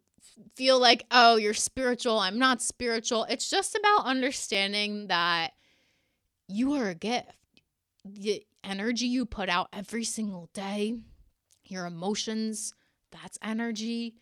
feel 0.54 0.78
like 0.80 1.04
oh 1.10 1.36
you're 1.36 1.54
spiritual 1.54 2.18
i'm 2.18 2.38
not 2.38 2.62
spiritual. 2.62 3.24
It's 3.24 3.50
just 3.50 3.74
about 3.74 4.06
understanding 4.06 5.08
that 5.08 5.52
you 6.48 6.74
are 6.74 6.88
a 6.88 6.94
gift. 6.94 7.30
The 8.04 8.44
energy 8.62 9.06
you 9.06 9.26
put 9.26 9.48
out 9.48 9.68
every 9.72 10.04
single 10.04 10.48
day 10.54 10.96
your 11.66 11.86
emotions 11.86 12.74
that's 13.10 13.38
energy 13.42 14.14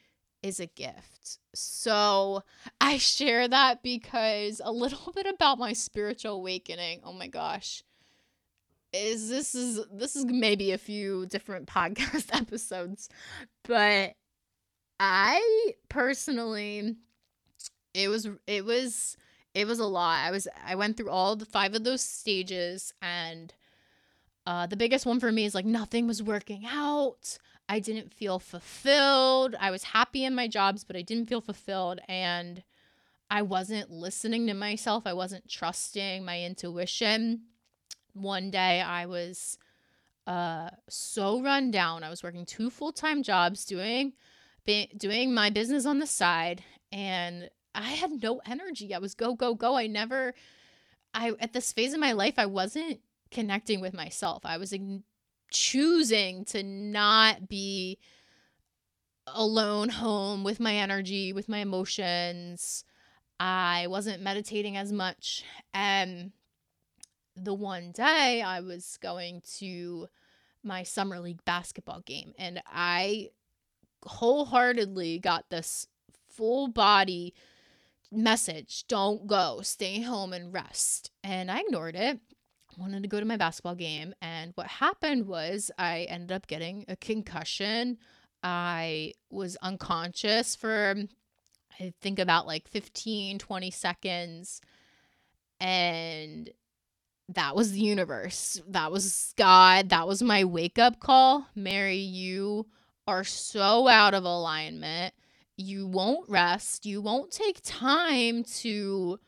is 0.43 0.61
a 0.61 0.67
gift. 0.67 1.39
So 1.55 2.43
i 2.81 2.99
share 2.99 3.47
that 3.49 3.83
because 3.83 4.61
a 4.65 4.73
little 4.73 5.13
bit 5.15 5.27
about 5.27 5.59
my 5.59 5.73
spiritual 5.73 6.35
awakening 6.35 7.01
oh 7.05 7.13
my 7.13 7.29
gosh 7.29 7.83
is 8.93 9.29
this 9.29 9.55
is 9.55 9.81
this 9.91 10.17
is 10.17 10.25
maybe 10.27 10.73
a 10.73 10.79
few 10.79 11.27
different 11.27 11.67
podcast 11.69 12.35
episodes 12.35 13.09
but 13.65 14.15
i 15.01 15.73
personally 15.89 16.97
it 17.95 18.09
was 18.09 18.29
it 18.47 18.65
was 18.65 19.17
it 19.55 19.67
was 19.67 19.79
a 19.79 19.85
lot. 19.85 20.19
I 20.27 20.31
was 20.31 20.49
i 20.67 20.75
went 20.75 20.97
through 20.97 21.11
all 21.11 21.37
the 21.37 21.45
five 21.47 21.75
of 21.75 21.85
those 21.85 22.03
stages 22.03 22.93
and 23.03 23.53
uh 24.47 24.67
the 24.67 24.77
biggest 24.77 25.07
one 25.07 25.21
for 25.21 25.31
me 25.31 25.45
is 25.45 25.55
like 25.55 25.67
nothing 25.67 26.07
was 26.07 26.23
working 26.23 26.65
out 26.67 27.39
i 27.73 27.79
didn't 27.79 28.13
feel 28.13 28.39
fulfilled 28.39 29.55
i 29.61 29.71
was 29.71 29.85
happy 29.85 30.25
in 30.25 30.35
my 30.35 30.47
jobs 30.49 30.85
but 30.85 30.97
i 30.97 31.03
didn't 31.03 31.29
feel 31.29 31.41
fulfilled 31.41 32.01
and 32.09 32.63
i 33.31 33.43
wasn't 33.43 33.91
listening 33.91 34.47
to 34.47 34.55
myself 34.55 35.07
i 35.07 35.13
wasn't 35.13 35.49
trusting 35.49 36.25
my 36.25 36.43
intuition 36.43 37.43
one 38.15 38.51
day 38.51 38.81
I 38.81 39.07
was 39.07 39.59
uh 40.27 40.71
so 40.89 41.43
run 41.43 41.71
down. 41.71 42.05
I 42.05 42.11
was 42.11 42.23
working 42.23 42.47
two 42.47 42.71
full-time 42.71 43.23
jobs 43.23 43.65
doing 43.65 44.13
be, 44.65 44.89
doing 44.97 45.35
my 45.35 45.51
business 45.51 45.87
on 45.87 45.99
the 45.99 46.07
side 46.07 46.63
and 46.93 47.51
I 47.75 47.91
had 47.91 48.23
no 48.23 48.41
energy. 48.47 48.95
I 48.95 48.99
was 48.99 49.15
go 49.15 49.35
go 49.35 49.55
go. 49.55 49.77
I 49.77 49.87
never 49.87 50.35
I 51.15 51.33
at 51.41 51.53
this 51.53 51.73
phase 51.73 51.93
of 51.93 52.01
my 52.01 52.13
life 52.13 52.35
I 52.39 52.47
wasn't 52.47 53.01
connecting 53.31 53.81
with 53.81 53.95
myself. 53.95 54.45
I 54.45 54.59
was 54.59 54.73
choosing 55.53 56.45
to 56.47 56.63
not 56.63 57.49
be 57.49 57.99
alone 59.27 59.89
home 59.89 60.45
with 60.45 60.59
my 60.61 60.75
energy, 60.75 61.33
with 61.33 61.49
my 61.49 61.59
emotions. 61.59 62.85
I 63.39 63.87
wasn't 63.89 64.23
meditating 64.23 64.77
as 64.77 64.93
much. 64.93 65.45
And 65.73 66.33
the 67.37 67.55
one 67.55 67.93
day 67.93 68.43
I 68.43 68.61
was 68.61 68.99
going 69.01 69.43
to 69.59 70.09
my 70.63 70.83
summer 70.83 71.19
league 71.19 71.45
basketball 71.45 72.01
game 72.01 72.35
and 72.39 72.63
I 72.67 73.31
wholeheartedly 74.05 75.19
got 75.19 75.51
this 75.51 75.89
full 76.29 76.69
body 76.69 77.35
message 78.13 78.85
don't 78.89 79.27
go, 79.27 79.61
stay 79.63 80.03
home 80.03 80.33
and 80.33 80.53
rest. 80.53 81.11
And 81.25 81.51
I 81.51 81.61
ignored 81.61 81.97
it. 81.97 82.21
Wanted 82.79 83.03
to 83.03 83.09
go 83.09 83.21
to 83.21 83.27
my 83.27 83.37
basketball 83.37 83.75
game. 83.75 84.15
And 84.23 84.53
what 84.55 84.67
happened 84.67 85.27
was 85.27 85.71
I 85.79 86.03
ended 86.09 86.33
up 86.33 86.47
getting 86.47 86.85
a 86.89 86.97
concussion. 86.97 87.99
I 88.43 89.13
was 89.31 89.57
unconscious 89.63 90.57
for, 90.57 90.97
I 91.81 91.93
think, 92.01 92.19
about 92.19 92.47
like 92.47 92.69
15, 92.69 93.39
20 93.39 93.71
seconds. 93.71 94.61
And 95.61 96.51
that 97.29 97.55
was 97.57 97.73
the 97.73 97.81
universe. 97.81 98.61
That 98.69 98.91
was 98.93 99.35
God. 99.37 99.91
That 99.91 100.09
was 100.09 100.23
my 100.23 100.45
wake 100.45 100.79
up 100.79 101.01
call. 101.01 101.47
Mary, 101.55 101.97
you 101.99 102.67
are 103.07 103.25
so 103.25 103.89
out 103.89 104.15
of 104.15 104.25
alignment. 104.25 105.15
You 105.57 105.87
won't 105.87 106.29
rest. 106.29 106.87
You 106.87 107.01
won't 107.03 107.31
take 107.31 107.61
time 107.63 108.45
to 108.45 109.19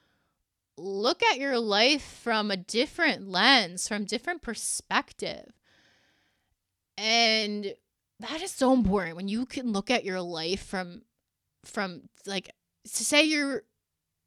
look 0.76 1.22
at 1.22 1.38
your 1.38 1.58
life 1.58 2.02
from 2.02 2.50
a 2.50 2.56
different 2.56 3.28
lens, 3.28 3.86
from 3.88 4.04
different 4.04 4.42
perspective. 4.42 5.52
And 6.96 7.74
that 8.20 8.42
is 8.42 8.50
so 8.50 8.72
important 8.72 9.16
when 9.16 9.28
you 9.28 9.46
can 9.46 9.72
look 9.72 9.90
at 9.90 10.04
your 10.04 10.20
life 10.20 10.64
from 10.64 11.02
from 11.64 12.02
like 12.26 12.50
say 12.84 13.24
you're 13.24 13.62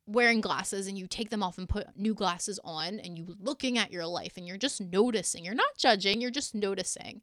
wearing 0.08 0.42
glasses 0.42 0.88
and 0.88 0.98
you 0.98 1.06
take 1.06 1.30
them 1.30 1.44
off 1.44 1.58
and 1.58 1.68
put 1.68 1.88
new 1.98 2.14
glasses 2.14 2.60
on 2.64 3.00
and 3.00 3.18
you 3.18 3.36
looking 3.40 3.78
at 3.78 3.92
your 3.92 4.06
life 4.06 4.38
and 4.38 4.48
you're 4.48 4.58
just 4.58 4.82
noticing. 4.82 5.44
You're 5.44 5.54
not 5.54 5.78
judging, 5.78 6.22
you're 6.22 6.32
just 6.32 6.56
noticing. 6.56 7.22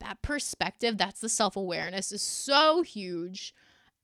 That 0.00 0.20
perspective, 0.22 0.98
that's 0.98 1.20
the 1.20 1.28
self-awareness 1.28 2.12
is 2.12 2.22
so 2.22 2.82
huge 2.82 3.54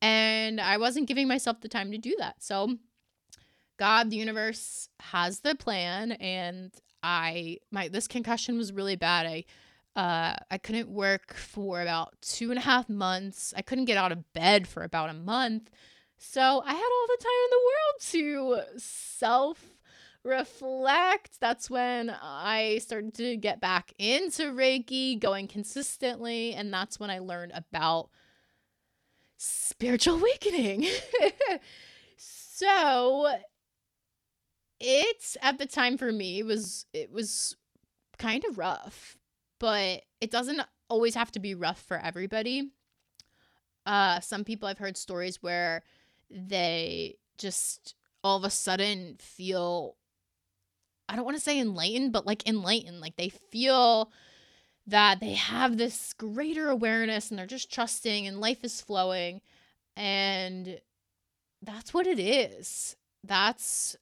and 0.01 0.61
I 0.61 0.79
wasn't 0.79 1.09
giving 1.09 1.29
myself 1.29 1.61
the 1.61 1.69
time 1.69 1.91
to 1.93 1.99
do 1.99 2.15
that. 2.19 2.43
So 2.43 2.77
God, 3.79 4.11
the 4.11 4.17
universe 4.17 4.89
has 5.01 5.41
the 5.41 5.55
plan 5.55 6.13
and 6.13 6.73
I 7.03 7.59
my 7.71 7.89
this 7.89 8.07
concussion 8.07 8.57
was 8.59 8.73
really 8.73 8.97
bad. 8.97 9.27
I 9.27 9.45
Uh, 9.95 10.35
I 10.51 10.59
couldn't 10.59 10.89
work 10.89 11.35
for 11.35 11.83
about 11.83 12.15
two 12.23 12.51
and 12.51 12.59
a 12.59 12.63
half 12.63 12.89
months. 12.89 13.53
I 13.57 13.63
couldn't 13.63 13.85
get 13.87 13.99
out 13.99 14.13
of 14.13 14.33
bed 14.33 14.67
for 14.67 14.83
about 14.85 15.11
a 15.11 15.15
month. 15.15 15.71
So 16.17 16.41
I 16.65 16.73
had 16.73 16.91
all 16.97 17.07
the 17.09 17.25
time 17.25 17.43
in 17.45 17.51
the 17.51 17.67
world 17.69 18.73
to 18.73 18.81
self 18.81 19.73
reflect. 20.25 21.41
That's 21.41 21.69
when 21.69 22.11
I 22.23 22.79
started 22.79 23.15
to 23.15 23.37
get 23.37 23.61
back 23.61 23.93
into 23.99 24.45
Reiki, 24.53 25.19
going 25.19 25.49
consistently. 25.49 26.55
And 26.55 26.73
that's 26.73 27.01
when 27.01 27.11
I 27.11 27.19
learned 27.19 27.53
about 27.55 28.09
spiritual 29.37 30.17
awakening. 30.21 30.87
so 32.17 33.35
it's 34.83 35.37
at 35.43 35.59
the 35.59 35.67
time 35.67 35.97
for 35.97 36.13
me 36.13 36.41
it 36.41 36.47
was 36.47 36.87
it 36.93 37.11
was 37.13 37.57
kind 38.19 38.45
of 38.45 38.59
rough 38.59 39.17
but 39.59 40.03
it 40.21 40.31
doesn't 40.31 40.61
always 40.89 41.15
have 41.15 41.33
to 41.33 41.41
be 41.41 41.55
rough 41.55 41.81
for 41.81 41.99
everybody 41.99 42.71
uh 43.87 44.21
some 44.21 44.45
people 44.45 44.69
i've 44.69 44.79
heard 44.79 44.97
stories 44.97 45.43
where 45.43 45.83
they 46.31 47.17
just 47.39 47.95
all 48.25 48.37
of 48.37 48.45
a 48.45 48.51
sudden 48.51 49.17
feel 49.19 49.97
I 51.09 51.17
don't 51.17 51.25
want 51.27 51.37
to 51.37 51.43
say 51.43 51.61
enlightened, 51.61 52.13
but 52.13 52.27
like 52.27 52.49
enlightened. 52.49 53.01
Like 53.01 53.17
they 53.17 53.29
feel 53.29 54.11
that 54.87 55.21
they 55.21 55.35
have 55.35 55.77
this 55.77 56.13
greater 56.15 56.69
awareness 56.69 57.31
and 57.31 57.39
they're 57.39 57.47
just 57.47 57.73
trusting 57.73 58.27
and 58.27 58.41
life 58.41 58.65
is 58.65 58.81
flowing. 58.81 59.43
And 59.97 60.81
that's 61.61 61.93
what 61.93 62.07
it 62.07 62.19
is. 62.19 62.97
That's 63.23 63.97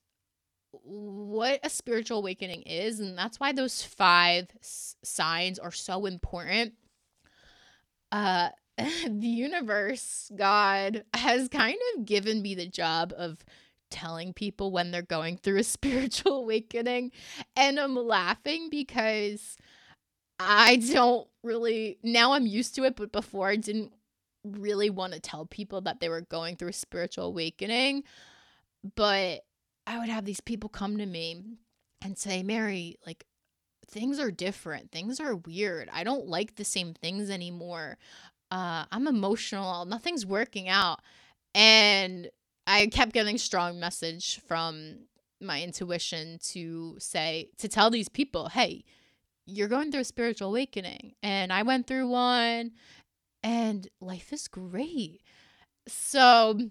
what 0.73 1.61
a 1.63 1.71
spiritual 1.71 2.19
awakening 2.19 2.63
is. 2.63 3.01
And 3.01 3.17
that's 3.17 3.41
why 3.41 3.53
those 3.53 3.83
five 3.83 4.49
s- 4.61 4.97
signs 5.03 5.59
are 5.59 5.73
so 5.73 6.07
important. 6.07 6.75
Uh, 8.13 8.51
the 8.79 9.27
universe, 9.27 10.31
God, 10.37 11.05
has 11.15 11.49
kind 11.49 11.79
of 11.95 12.05
given 12.05 12.43
me 12.43 12.55
the 12.55 12.69
job 12.69 13.13
of 13.17 13.45
telling 13.91 14.33
people 14.33 14.71
when 14.71 14.91
they're 14.91 15.03
going 15.03 15.37
through 15.37 15.59
a 15.59 15.65
spiritual 15.65 16.39
awakening. 16.39 17.13
And 17.57 17.79
I'm 17.79 17.97
laughing 17.97 18.69
because 18.71 19.57
I 20.39 20.77
don't 20.77 21.29
really, 21.43 21.99
now 22.03 22.33
I'm 22.33 22.47
used 22.47 22.75
to 22.77 22.85
it, 22.85 22.97
but 22.97 23.13
before 23.13 23.49
I 23.49 23.57
didn't 23.57 23.93
really 24.45 24.89
want 24.91 25.13
to 25.13 25.21
tell 25.21 25.45
people 25.47 25.83
that 25.83 26.01
they 26.01 26.09
were 26.09 26.23
going 26.23 26.57
through 26.57 26.71
a 26.71 26.73
spiritual 26.73 27.27
awakening. 27.27 28.05
But 28.97 29.45
I 29.91 29.99
would 29.99 30.09
have 30.09 30.25
these 30.25 30.41
people 30.41 30.69
come 30.69 30.99
to 30.99 31.07
me 31.07 31.43
and 32.01 32.17
say, 32.17 32.45
Mary, 32.45 32.97
like, 33.05 33.25
things 33.89 34.21
are 34.21 34.31
different. 34.31 34.93
Things 34.93 35.19
are 35.19 35.35
weird. 35.35 35.91
I 35.93 36.05
don't 36.05 36.29
like 36.29 36.55
the 36.55 36.65
same 36.65 36.95
things 36.95 37.29
anymore. 37.29 37.99
Uh, 38.53 38.85
I'm 38.93 39.09
emotional. 39.09 39.85
Nothing's 39.85 40.25
working 40.25 40.69
out. 40.69 41.01
And 41.57 42.31
I 42.69 42.87
kept 42.87 43.13
getting 43.13 43.37
strong 43.37 43.81
message 43.81 44.41
from 44.47 45.07
my 45.41 45.61
intuition 45.61 46.39
to 46.51 46.95
say 47.01 47.49
to 47.59 47.69
tell 47.69 47.91
these 47.91 48.09
people, 48.09 48.51
"Hey, 48.51 48.85
you're 49.45 49.67
going 49.67 49.91
through 49.91 50.03
a 50.03 50.05
spiritual 50.05 50.51
awakening." 50.51 51.15
And 51.21 51.53
I 51.53 51.65
went 51.65 51.89
through 51.89 52.09
one 52.09 52.73
and 53.43 53.89
life 54.01 54.33
is 54.33 54.47
great. 54.47 55.23
So, 55.89 56.71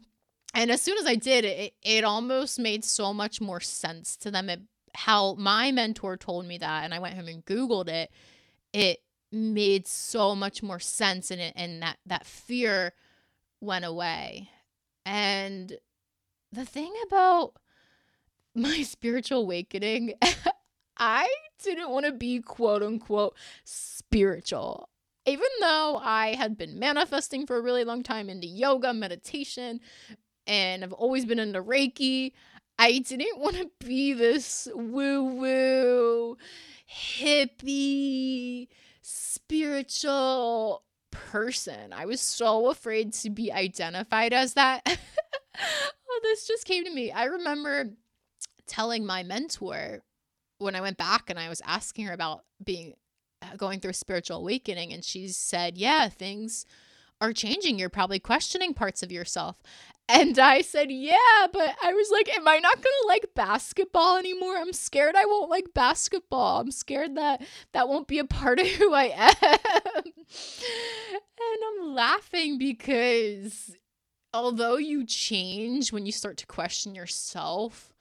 and 0.53 0.72
as 0.72 0.82
soon 0.82 0.98
as 0.98 1.06
I 1.06 1.15
did 1.15 1.46
it, 1.46 1.74
it 1.82 2.03
almost 2.03 2.60
made 2.60 2.84
so 2.84 3.13
much 3.13 3.39
more 3.39 3.60
sense 3.60 4.15
to 4.18 4.32
them 4.32 4.50
it, 4.50 4.62
how 4.96 5.36
my 5.36 5.72
mentor 5.72 6.18
told 6.18 6.46
me 6.46 6.58
that 6.58 6.84
and 6.84 6.94
I 6.94 7.00
went 7.00 7.15
home 7.15 7.27
and 7.27 7.46
googled 7.46 7.88
it. 7.88 8.12
It 8.74 9.00
made 9.32 9.88
so 9.88 10.36
much 10.36 10.63
more 10.63 10.79
sense 10.79 11.29
and 11.29 11.39
it 11.39 11.53
and 11.56 11.82
that 11.84 11.98
that 12.06 12.25
fear 12.25 12.94
went 13.62 13.86
away. 13.86 14.50
And 15.06 15.77
the 16.51 16.65
thing 16.65 16.94
about 17.06 17.53
my 18.56 18.82
spiritual 18.82 19.41
awakening, 19.41 20.13
I 20.97 21.32
didn't 21.63 21.89
want 21.89 22.06
to 22.06 22.12
be 22.12 22.41
quote 22.41 22.82
unquote 22.82 23.36
spiritual. 23.63 24.89
Even 25.26 25.47
though 25.62 26.00
I 26.02 26.34
had 26.34 26.58
been 26.58 26.80
manifesting 26.80 27.45
for 27.45 27.58
a 27.58 27.62
really 27.62 27.84
long 27.84 28.02
time 28.02 28.30
into 28.30 28.47
yoga, 28.47 28.93
meditation, 28.93 29.80
and 30.49 30.83
I've 30.83 30.93
always 30.93 31.25
been 31.25 31.39
into 31.39 31.62
Reiki, 31.62 32.33
I 32.79 32.99
didn't 32.99 33.39
want 33.39 33.55
to 33.57 33.69
be 33.79 34.13
this 34.13 34.67
woo 34.73 35.23
woo, 35.23 36.38
hippie, 36.91 38.67
spiritual 39.01 40.83
person. 41.12 41.93
I 41.93 42.05
was 42.05 42.19
so 42.19 42.69
afraid 42.69 43.13
to 43.13 43.29
be 43.29 43.51
identified 43.51 44.33
as 44.33 44.55
that. 44.55 44.81
oh, 44.88 46.19
this 46.23 46.47
just 46.47 46.65
came 46.65 46.83
to 46.83 46.91
me. 46.91 47.12
I 47.12 47.25
remember 47.25 47.91
telling 48.65 49.05
my 49.05 49.21
mentor 49.21 50.01
when 50.57 50.75
I 50.75 50.81
went 50.81 50.97
back 50.97 51.29
and 51.29 51.38
I 51.38 51.47
was 51.47 51.62
asking 51.63 52.05
her 52.05 52.13
about 52.13 52.43
being 52.63 52.93
uh, 53.43 53.55
going 53.55 53.79
through 53.79 53.91
a 53.91 53.93
spiritual 53.93 54.38
awakening 54.38 54.93
and 54.93 55.05
she 55.05 55.27
said, 55.27 55.77
"Yeah, 55.77 56.09
things 56.09 56.65
are 57.21 57.34
changing. 57.34 57.79
You're 57.79 57.89
probably 57.89 58.19
questioning 58.19 58.73
parts 58.73 59.03
of 59.03 59.12
yourself." 59.12 59.62
And 60.08 60.39
I 60.39 60.62
said, 60.62 60.91
"Yeah, 60.91 61.47
but 61.53 61.75
I 61.84 61.93
was 61.93 62.10
like, 62.12 62.36
am 62.36 62.47
I 62.47 62.58
not 62.58 62.75
going 62.75 62.84
to 62.84 63.08
like 63.08 63.29
basketball 63.36 64.17
anymore? 64.17 64.58
I'm 64.58 64.73
scared 64.73 65.15
I 65.15 65.25
won't 65.25 65.51
like 65.51 65.73
basketball. 65.75 66.62
I'm 66.62 66.71
scared 66.71 67.15
that 67.15 67.43
that 67.73 67.88
won't 67.88 68.08
be 68.08 68.17
a 68.17 68.25
part 68.25 68.60
of 68.60 68.67
who 68.67 68.93
I 68.93 69.05
am." 69.15 70.03
and 70.03 71.82
I'm 71.82 71.93
laughing 71.93 72.58
because 72.58 73.75
although 74.34 74.77
you 74.77 75.05
change 75.05 75.91
when 75.91 76.05
you 76.05 76.12
start 76.12 76.38
to 76.38 76.45
question 76.47 76.95
yourself, 76.95 77.93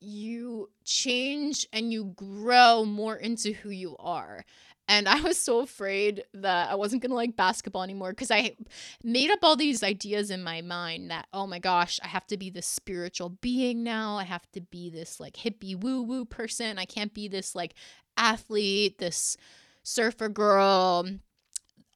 you 0.00 0.70
change 0.84 1.66
and 1.72 1.92
you 1.92 2.12
grow 2.16 2.84
more 2.84 3.16
into 3.16 3.52
who 3.52 3.70
you 3.70 3.96
are. 3.98 4.44
And 4.92 5.08
I 5.08 5.22
was 5.22 5.38
so 5.38 5.60
afraid 5.60 6.22
that 6.34 6.70
I 6.70 6.74
wasn't 6.74 7.00
to 7.02 7.14
like 7.14 7.34
basketball 7.34 7.82
anymore 7.82 8.10
because 8.10 8.30
I 8.30 8.56
made 9.02 9.30
up 9.30 9.38
all 9.42 9.56
these 9.56 9.82
ideas 9.82 10.30
in 10.30 10.42
my 10.42 10.60
mind 10.60 11.10
that, 11.10 11.28
oh 11.32 11.46
my 11.46 11.58
gosh, 11.58 11.98
I 12.04 12.08
have 12.08 12.26
to 12.26 12.36
be 12.36 12.50
this 12.50 12.66
spiritual 12.66 13.30
being 13.30 13.82
now. 13.82 14.18
I 14.18 14.24
have 14.24 14.46
to 14.52 14.60
be 14.60 14.90
this 14.90 15.18
like 15.18 15.32
hippie 15.32 15.80
woo 15.80 16.02
woo 16.02 16.26
person. 16.26 16.78
I 16.78 16.84
can't 16.84 17.14
be 17.14 17.26
this 17.26 17.54
like 17.54 17.72
athlete, 18.18 18.98
this 18.98 19.38
surfer 19.82 20.28
girl, 20.28 21.08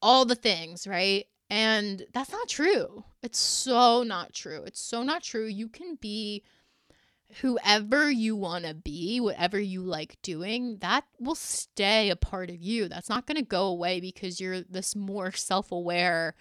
all 0.01 0.25
the 0.25 0.33
things, 0.33 0.87
right? 0.87 1.27
And 1.51 2.03
that's 2.13 2.31
not 2.31 2.49
true. 2.49 3.03
It's 3.21 3.37
so 3.37 4.01
not 4.01 4.33
true. 4.33 4.63
It's 4.65 4.81
so 4.81 5.03
not 5.03 5.21
true. 5.21 5.45
You 5.45 5.69
can 5.69 5.99
be 6.01 6.41
whoever 7.41 8.09
you 8.09 8.35
want 8.35 8.65
to 8.65 8.73
be, 8.73 9.19
whatever 9.19 9.59
you 9.59 9.81
like 9.81 10.17
doing, 10.21 10.77
that 10.79 11.03
will 11.19 11.35
stay 11.35 12.09
a 12.09 12.15
part 12.15 12.49
of 12.49 12.61
you. 12.61 12.87
That's 12.87 13.09
not 13.09 13.25
going 13.25 13.37
to 13.37 13.43
go 13.43 13.67
away 13.67 13.99
because 13.99 14.39
you're 14.39 14.61
this 14.61 14.95
more 14.95 15.31
self 15.31 15.71
aware 15.71 16.35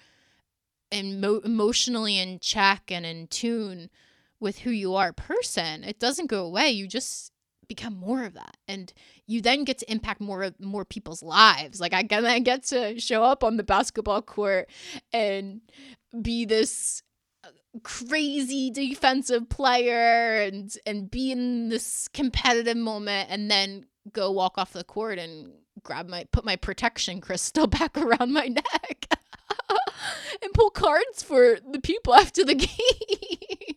and 0.93 1.21
mo- 1.21 1.43
emotionally 1.45 2.19
in 2.19 2.39
check 2.39 2.91
and 2.91 3.05
in 3.05 3.27
tune 3.27 3.91
with 4.39 4.61
who 4.61 4.71
you 4.71 4.95
are 4.95 5.13
person. 5.13 5.83
It 5.83 5.99
doesn't 5.99 6.27
go 6.29 6.45
away. 6.45 6.71
You 6.71 6.87
just 6.87 7.33
become 7.69 7.97
more 7.97 8.25
of 8.25 8.35
that 8.35 8.57
and 8.69 8.93
you 9.27 9.41
then 9.41 9.65
get 9.65 9.79
to 9.79 9.91
impact 9.91 10.21
more 10.21 10.45
of 10.45 10.61
more 10.61 10.85
people's 10.85 11.21
lives 11.21 11.81
like 11.81 11.93
i 11.93 12.03
get, 12.03 12.25
I 12.25 12.39
get 12.39 12.63
to 12.67 13.01
show 13.01 13.25
up 13.25 13.43
on 13.43 13.57
the 13.57 13.65
basketball 13.65 14.23
court 14.23 14.69
and 15.13 15.61
be 16.23 16.45
this 16.45 17.03
crazy 17.83 18.71
defensive 18.71 19.49
player 19.49 20.43
and 20.43 20.77
and 20.87 21.11
be 21.11 21.33
in 21.33 21.69
this 21.69 22.09
competitive 22.09 22.77
moment 22.77 23.29
and 23.31 23.51
then 23.51 23.87
go 24.13 24.31
walk 24.31 24.59
off 24.59 24.73
the 24.73 24.85
court 24.85 25.19
and 25.19 25.53
grab 25.83 26.09
my 26.09 26.25
put 26.33 26.45
my 26.45 26.57
protection 26.57 27.21
crystal 27.21 27.67
back 27.67 27.97
around 27.97 28.33
my 28.33 28.47
neck 28.47 29.07
and 30.43 30.53
pull 30.55 30.71
cards 30.71 31.23
for 31.23 31.59
the 31.71 31.81
people 31.81 32.15
after 32.15 32.45
the 32.45 32.55
game 32.55 33.77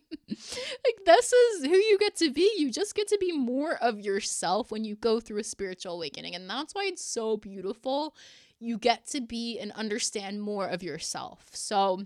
like 0.84 1.04
this 1.04 1.32
is 1.32 1.64
who 1.64 1.76
you 1.76 1.98
get 1.98 2.16
to 2.16 2.30
be. 2.30 2.50
You 2.56 2.70
just 2.70 2.94
get 2.94 3.08
to 3.08 3.18
be 3.18 3.32
more 3.32 3.74
of 3.76 4.00
yourself 4.00 4.70
when 4.70 4.84
you 4.84 4.96
go 4.96 5.20
through 5.20 5.40
a 5.40 5.44
spiritual 5.44 5.94
awakening. 5.94 6.34
And 6.34 6.48
that's 6.48 6.74
why 6.74 6.84
it's 6.84 7.04
so 7.04 7.36
beautiful. 7.36 8.14
You 8.58 8.78
get 8.78 9.06
to 9.08 9.20
be 9.20 9.58
and 9.58 9.72
understand 9.72 10.42
more 10.42 10.66
of 10.66 10.82
yourself. 10.82 11.50
So 11.52 12.04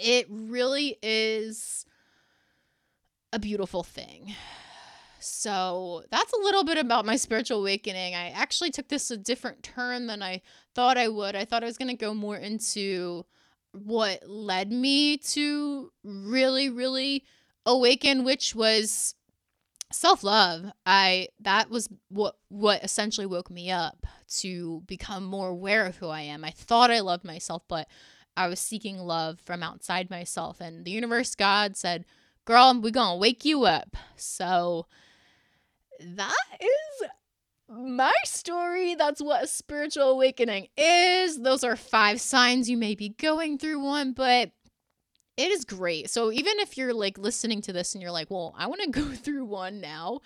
it 0.00 0.26
really 0.30 0.96
is 1.02 1.84
a 3.32 3.38
beautiful 3.38 3.82
thing. 3.82 4.34
So 5.20 6.02
that's 6.10 6.32
a 6.32 6.40
little 6.42 6.64
bit 6.64 6.78
about 6.78 7.04
my 7.04 7.16
spiritual 7.16 7.60
awakening. 7.60 8.14
I 8.14 8.30
actually 8.30 8.70
took 8.70 8.88
this 8.88 9.10
a 9.10 9.16
different 9.16 9.62
turn 9.62 10.06
than 10.06 10.22
I 10.22 10.40
thought 10.74 10.96
I 10.96 11.08
would. 11.08 11.36
I 11.36 11.44
thought 11.44 11.62
I 11.62 11.66
was 11.66 11.76
going 11.76 11.90
to 11.90 11.96
go 11.96 12.14
more 12.14 12.36
into 12.36 13.26
what 13.72 14.26
led 14.26 14.72
me 14.72 15.18
to 15.18 15.92
really, 16.02 16.70
really 16.70 17.24
awaken, 17.66 18.24
which 18.24 18.54
was 18.54 19.14
self-love 19.92 20.70
i 20.86 21.26
that 21.40 21.68
was 21.68 21.88
what 22.10 22.36
what 22.48 22.82
essentially 22.84 23.26
woke 23.26 23.50
me 23.50 23.72
up 23.72 24.06
to 24.28 24.82
become 24.86 25.24
more 25.24 25.48
aware 25.48 25.84
of 25.84 25.96
who 25.96 26.06
i 26.06 26.20
am 26.20 26.44
i 26.44 26.50
thought 26.50 26.92
i 26.92 27.00
loved 27.00 27.24
myself 27.24 27.62
but 27.66 27.88
i 28.36 28.46
was 28.46 28.60
seeking 28.60 28.98
love 28.98 29.40
from 29.40 29.62
outside 29.62 30.10
myself 30.10 30.60
and 30.60 30.84
the 30.84 30.90
universe 30.90 31.34
god 31.34 31.76
said 31.76 32.04
girl 32.44 32.78
we're 32.80 32.90
gonna 32.90 33.16
wake 33.16 33.44
you 33.44 33.64
up 33.64 33.96
so 34.16 34.86
that 36.00 36.34
is 36.60 37.08
my 37.70 38.12
story. 38.24 38.94
That's 38.94 39.20
what 39.22 39.44
a 39.44 39.46
spiritual 39.46 40.10
awakening 40.10 40.68
is. 40.76 41.40
Those 41.40 41.64
are 41.64 41.76
five 41.76 42.20
signs 42.20 42.68
you 42.68 42.76
may 42.76 42.94
be 42.94 43.10
going 43.10 43.58
through 43.58 43.80
one, 43.80 44.12
but 44.12 44.50
it 45.36 45.50
is 45.50 45.64
great. 45.64 46.10
So 46.10 46.32
even 46.32 46.58
if 46.58 46.76
you're 46.76 46.92
like 46.92 47.16
listening 47.16 47.62
to 47.62 47.72
this 47.72 47.94
and 47.94 48.02
you're 48.02 48.10
like, 48.10 48.30
well, 48.30 48.54
I 48.58 48.66
want 48.66 48.82
to 48.82 48.90
go 49.00 49.12
through 49.12 49.44
one 49.44 49.80
now, 49.80 50.20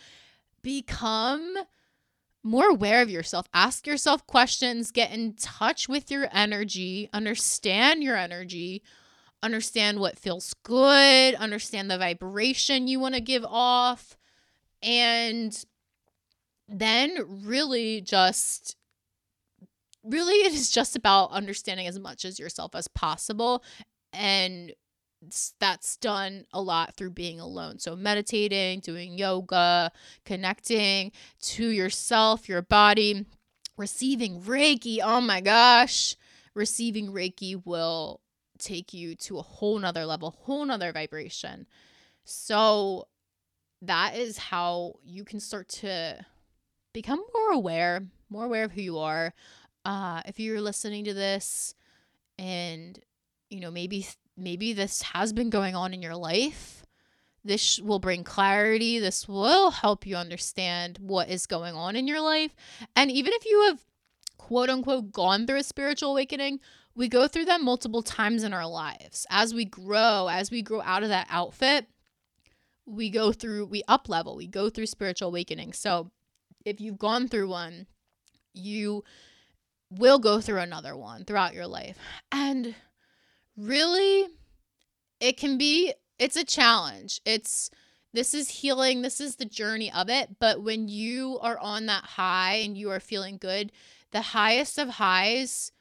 become 0.62 1.54
more 2.44 2.68
aware 2.68 3.02
of 3.02 3.10
yourself. 3.10 3.46
Ask 3.54 3.86
yourself 3.86 4.26
questions, 4.26 4.92
get 4.92 5.10
in 5.10 5.34
touch 5.34 5.88
with 5.88 6.10
your 6.10 6.28
energy, 6.30 7.08
understand 7.12 8.02
your 8.04 8.16
energy, 8.16 8.82
understand 9.42 9.98
what 9.98 10.18
feels 10.18 10.54
good, 10.62 11.34
understand 11.34 11.90
the 11.90 11.98
vibration 11.98 12.86
you 12.86 13.00
want 13.00 13.14
to 13.14 13.20
give 13.20 13.44
off, 13.44 14.16
and 14.82 15.64
then 16.68 17.16
really 17.44 18.00
just 18.00 18.76
really 20.02 20.34
it 20.34 20.52
is 20.52 20.70
just 20.70 20.96
about 20.96 21.30
understanding 21.30 21.86
as 21.86 21.98
much 21.98 22.24
as 22.26 22.38
yourself 22.38 22.74
as 22.74 22.88
possible 22.88 23.64
and 24.12 24.72
that's 25.58 25.96
done 25.96 26.46
a 26.52 26.60
lot 26.60 26.96
through 26.96 27.10
being 27.10 27.40
alone. 27.40 27.78
So, 27.78 27.96
meditating, 27.96 28.80
doing 28.80 29.18
yoga, 29.18 29.92
connecting 30.24 31.12
to 31.42 31.68
yourself, 31.68 32.48
your 32.48 32.62
body, 32.62 33.26
receiving 33.76 34.40
Reiki. 34.42 34.98
Oh 35.02 35.20
my 35.20 35.40
gosh. 35.40 36.16
Receiving 36.54 37.08
Reiki 37.08 37.60
will 37.64 38.20
take 38.58 38.94
you 38.94 39.16
to 39.16 39.38
a 39.38 39.42
whole 39.42 39.78
nother 39.78 40.06
level, 40.06 40.30
whole 40.30 40.64
nother 40.64 40.92
vibration. 40.92 41.66
So, 42.24 43.08
that 43.82 44.16
is 44.16 44.38
how 44.38 44.94
you 45.04 45.24
can 45.24 45.40
start 45.40 45.68
to 45.68 46.24
become 46.92 47.22
more 47.34 47.52
aware, 47.52 48.06
more 48.30 48.44
aware 48.44 48.64
of 48.64 48.72
who 48.72 48.80
you 48.80 48.98
are. 48.98 49.34
Uh, 49.84 50.22
if 50.26 50.40
you're 50.40 50.60
listening 50.60 51.04
to 51.04 51.12
this 51.12 51.74
and, 52.38 52.98
you 53.50 53.60
know, 53.60 53.70
maybe 53.70 54.06
maybe 54.36 54.72
this 54.72 55.02
has 55.02 55.32
been 55.32 55.50
going 55.50 55.74
on 55.74 55.94
in 55.94 56.02
your 56.02 56.16
life, 56.16 56.84
this 57.44 57.78
will 57.78 57.98
bring 57.98 58.24
clarity. 58.24 58.98
This 58.98 59.28
will 59.28 59.70
help 59.70 60.06
you 60.06 60.16
understand 60.16 60.98
what 61.00 61.28
is 61.28 61.46
going 61.46 61.74
on 61.74 61.94
in 61.94 62.08
your 62.08 62.20
life. 62.20 62.54
And 62.96 63.10
even 63.10 63.32
if 63.34 63.44
you 63.44 63.66
have 63.68 63.84
quote 64.38 64.70
unquote 64.70 65.12
gone 65.12 65.46
through 65.46 65.58
a 65.58 65.62
spiritual 65.62 66.12
awakening, 66.12 66.60
we 66.94 67.08
go 67.08 67.28
through 67.28 67.44
them 67.44 67.64
multiple 67.64 68.02
times 68.02 68.44
in 68.44 68.54
our 68.54 68.66
lives. 68.66 69.26
As 69.28 69.52
we 69.52 69.64
grow, 69.64 70.28
as 70.30 70.50
we 70.50 70.62
grow 70.62 70.80
out 70.82 71.02
of 71.02 71.10
that 71.10 71.26
outfit, 71.28 71.86
we 72.86 73.10
go 73.10 73.32
through, 73.32 73.66
we 73.66 73.82
up 73.88 74.08
level, 74.08 74.36
we 74.36 74.46
go 74.46 74.70
through 74.70 74.86
spiritual 74.86 75.28
awakening. 75.28 75.72
So 75.72 76.10
if 76.64 76.80
you've 76.80 76.98
gone 76.98 77.28
through 77.28 77.48
one, 77.48 77.86
you 78.54 79.04
will 79.90 80.18
go 80.18 80.40
through 80.40 80.60
another 80.60 80.96
one 80.96 81.24
throughout 81.24 81.54
your 81.54 81.66
life. 81.66 81.98
And 82.32 82.74
really, 83.56 84.26
it 85.20 85.36
can 85.36 85.58
be, 85.58 85.92
it's 86.18 86.36
a 86.36 86.44
challenge. 86.44 87.20
It's, 87.24 87.70
this 88.12 88.34
is 88.34 88.48
healing, 88.48 89.02
this 89.02 89.20
is 89.20 89.36
the 89.36 89.44
journey 89.44 89.92
of 89.92 90.08
it. 90.08 90.38
But 90.38 90.62
when 90.62 90.88
you 90.88 91.38
are 91.40 91.58
on 91.58 91.86
that 91.86 92.04
high 92.04 92.56
and 92.56 92.76
you 92.76 92.90
are 92.90 93.00
feeling 93.00 93.38
good, 93.38 93.72
the 94.12 94.22
highest 94.22 94.78
of 94.78 94.88
highs 94.90 95.72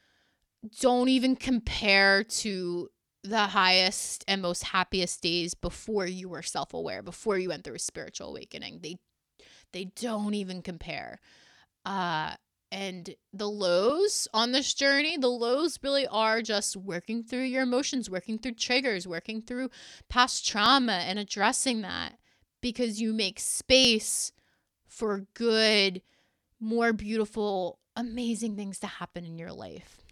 don't 0.80 1.08
even 1.08 1.36
compare 1.36 2.24
to 2.24 2.88
the 3.22 3.38
highest 3.38 4.24
and 4.28 4.42
most 4.42 4.64
happiest 4.64 5.22
days 5.22 5.54
before 5.54 6.06
you 6.06 6.28
were 6.28 6.42
self-aware 6.42 7.02
before 7.02 7.38
you 7.38 7.48
went 7.48 7.64
through 7.64 7.74
a 7.74 7.78
spiritual 7.78 8.28
awakening 8.28 8.80
they 8.82 8.96
they 9.74 9.86
don't 10.00 10.34
even 10.34 10.62
compare. 10.62 11.20
Uh, 11.84 12.34
and 12.74 13.14
the 13.32 13.48
lows 13.48 14.26
on 14.34 14.50
this 14.50 14.74
journey, 14.74 15.16
the 15.16 15.28
lows 15.28 15.78
really 15.80 16.08
are 16.08 16.42
just 16.42 16.76
working 16.76 17.22
through 17.22 17.44
your 17.44 17.62
emotions, 17.62 18.10
working 18.10 18.36
through 18.36 18.54
triggers, 18.54 19.06
working 19.06 19.42
through 19.42 19.70
past 20.08 20.44
trauma 20.44 21.04
and 21.06 21.16
addressing 21.16 21.82
that 21.82 22.18
because 22.60 23.00
you 23.00 23.12
make 23.12 23.38
space 23.38 24.32
for 24.88 25.28
good, 25.34 26.02
more 26.58 26.92
beautiful, 26.92 27.78
amazing 27.94 28.56
things 28.56 28.80
to 28.80 28.88
happen 28.88 29.24
in 29.24 29.38
your 29.38 29.52
life. 29.52 30.02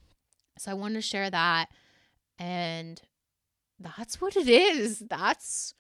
So 0.56 0.70
I 0.70 0.74
want 0.74 0.94
to 0.94 1.00
share 1.00 1.30
that. 1.30 1.66
And 2.38 3.02
that's 3.80 4.20
what 4.20 4.36
it 4.36 4.46
is. 4.46 5.00
That's 5.00 5.74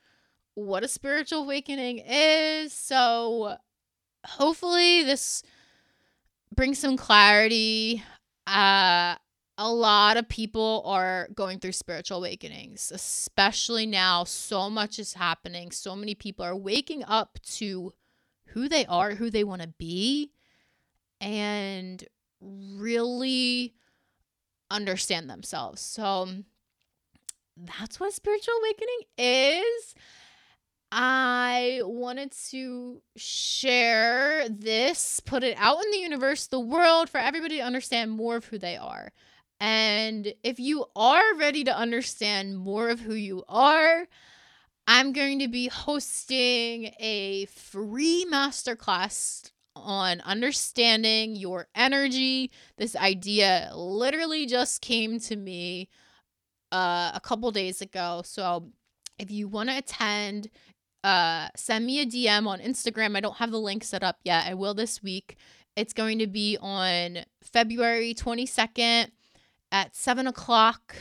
what 0.54 0.82
a 0.82 0.88
spiritual 0.88 1.44
awakening 1.44 2.02
is. 2.04 2.72
So 2.72 3.58
hopefully 4.26 5.04
this 5.04 5.44
brings 6.54 6.78
some 6.78 6.96
clarity. 6.96 8.02
Uh 8.46 9.16
a 9.58 9.70
lot 9.70 10.16
of 10.16 10.28
people 10.28 10.82
are 10.86 11.28
going 11.34 11.58
through 11.58 11.72
spiritual 11.72 12.18
awakenings, 12.18 12.90
especially 12.92 13.86
now. 13.86 14.24
So 14.24 14.70
much 14.70 14.98
is 14.98 15.12
happening. 15.12 15.70
So 15.70 15.94
many 15.94 16.14
people 16.14 16.44
are 16.44 16.56
waking 16.56 17.04
up 17.04 17.38
to 17.58 17.92
who 18.46 18.68
they 18.68 18.86
are, 18.86 19.14
who 19.14 19.30
they 19.30 19.44
want 19.44 19.62
to 19.62 19.68
be, 19.68 20.32
and 21.20 22.02
really 22.40 23.74
understand 24.70 25.28
themselves. 25.28 25.80
So 25.82 26.28
that's 27.56 28.00
what 28.00 28.12
spiritual 28.12 28.54
awakening 28.60 29.00
is. 29.18 29.94
I 30.94 31.80
wanted 31.84 32.32
to 32.50 33.00
share 33.16 34.46
this, 34.50 35.20
put 35.20 35.42
it 35.42 35.56
out 35.58 35.82
in 35.82 35.90
the 35.90 35.96
universe, 35.96 36.46
the 36.46 36.60
world, 36.60 37.08
for 37.08 37.16
everybody 37.16 37.56
to 37.56 37.62
understand 37.62 38.10
more 38.10 38.36
of 38.36 38.44
who 38.44 38.58
they 38.58 38.76
are. 38.76 39.10
And 39.58 40.34
if 40.42 40.60
you 40.60 40.84
are 40.94 41.34
ready 41.36 41.64
to 41.64 41.74
understand 41.74 42.58
more 42.58 42.90
of 42.90 43.00
who 43.00 43.14
you 43.14 43.42
are, 43.48 44.06
I'm 44.86 45.14
going 45.14 45.38
to 45.38 45.48
be 45.48 45.68
hosting 45.68 46.92
a 47.00 47.46
free 47.46 48.26
masterclass 48.30 49.50
on 49.74 50.20
understanding 50.20 51.36
your 51.36 51.68
energy. 51.74 52.50
This 52.76 52.94
idea 52.96 53.70
literally 53.74 54.44
just 54.44 54.82
came 54.82 55.18
to 55.20 55.36
me 55.36 55.88
uh, 56.70 57.12
a 57.14 57.20
couple 57.20 57.50
days 57.50 57.80
ago. 57.80 58.20
So 58.26 58.68
if 59.18 59.30
you 59.30 59.48
want 59.48 59.70
to 59.70 59.78
attend, 59.78 60.50
uh, 61.04 61.48
send 61.56 61.86
me 61.86 62.00
a 62.00 62.06
DM 62.06 62.46
on 62.46 62.60
Instagram. 62.60 63.16
I 63.16 63.20
don't 63.20 63.36
have 63.36 63.50
the 63.50 63.58
link 63.58 63.84
set 63.84 64.02
up 64.02 64.18
yet. 64.24 64.46
I 64.46 64.54
will 64.54 64.74
this 64.74 65.02
week. 65.02 65.36
It's 65.76 65.92
going 65.92 66.18
to 66.18 66.26
be 66.26 66.58
on 66.60 67.18
February 67.42 68.14
22nd 68.14 69.10
at 69.72 69.96
7 69.96 70.26
o'clock. 70.26 70.96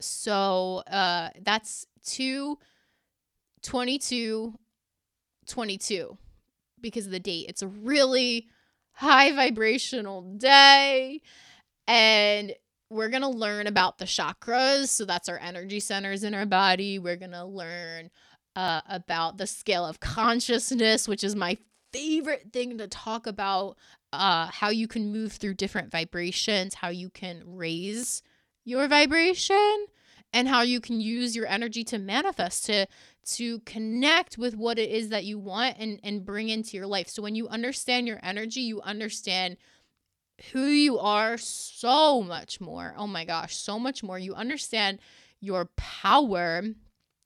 So 0.00 0.82
uh, 0.90 1.30
that's 1.40 1.86
2 2.06 2.58
22 3.62 4.54
22 5.46 6.18
because 6.80 7.06
of 7.06 7.12
the 7.12 7.20
date. 7.20 7.46
It's 7.48 7.62
a 7.62 7.68
really 7.68 8.48
high 8.92 9.32
vibrational 9.32 10.22
day. 10.22 11.20
And 11.86 12.54
we're 12.90 13.08
going 13.08 13.22
to 13.22 13.28
learn 13.28 13.66
about 13.66 13.98
the 13.98 14.04
chakras. 14.04 14.88
So 14.88 15.04
that's 15.04 15.28
our 15.28 15.38
energy 15.38 15.80
centers 15.80 16.24
in 16.24 16.34
our 16.34 16.46
body. 16.46 16.98
We're 16.98 17.16
going 17.16 17.32
to 17.32 17.44
learn 17.44 18.10
uh, 18.56 18.80
about 18.88 19.38
the 19.38 19.46
scale 19.46 19.84
of 19.84 20.00
consciousness, 20.00 21.08
which 21.08 21.24
is 21.24 21.34
my 21.34 21.56
favorite 21.92 22.52
thing 22.52 22.78
to 22.78 22.88
talk 22.88 23.26
about. 23.26 23.76
Uh, 24.12 24.46
how 24.48 24.68
you 24.68 24.86
can 24.86 25.10
move 25.10 25.32
through 25.32 25.54
different 25.54 25.90
vibrations, 25.90 26.74
how 26.74 26.90
you 26.90 27.08
can 27.08 27.42
raise 27.46 28.22
your 28.62 28.86
vibration, 28.86 29.86
and 30.34 30.48
how 30.48 30.60
you 30.60 30.80
can 30.80 31.00
use 31.00 31.34
your 31.34 31.46
energy 31.46 31.82
to 31.84 31.98
manifest 31.98 32.66
to 32.66 32.86
to 33.24 33.60
connect 33.60 34.36
with 34.36 34.56
what 34.56 34.78
it 34.78 34.90
is 34.90 35.08
that 35.08 35.24
you 35.24 35.38
want 35.38 35.76
and 35.78 35.98
and 36.02 36.26
bring 36.26 36.48
into 36.50 36.76
your 36.76 36.86
life. 36.86 37.08
So 37.08 37.22
when 37.22 37.34
you 37.34 37.48
understand 37.48 38.06
your 38.06 38.20
energy, 38.22 38.60
you 38.60 38.82
understand 38.82 39.56
who 40.52 40.66
you 40.66 40.98
are 40.98 41.36
so 41.38 42.22
much 42.22 42.60
more. 42.60 42.94
Oh 42.96 43.06
my 43.06 43.24
gosh, 43.24 43.56
so 43.56 43.78
much 43.78 44.02
more. 44.02 44.18
You 44.18 44.34
understand 44.34 44.98
your 45.40 45.66
power 45.76 46.62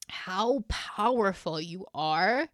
how 0.08 0.64
powerful 0.68 1.60
you 1.60 1.86
are. 1.94 2.48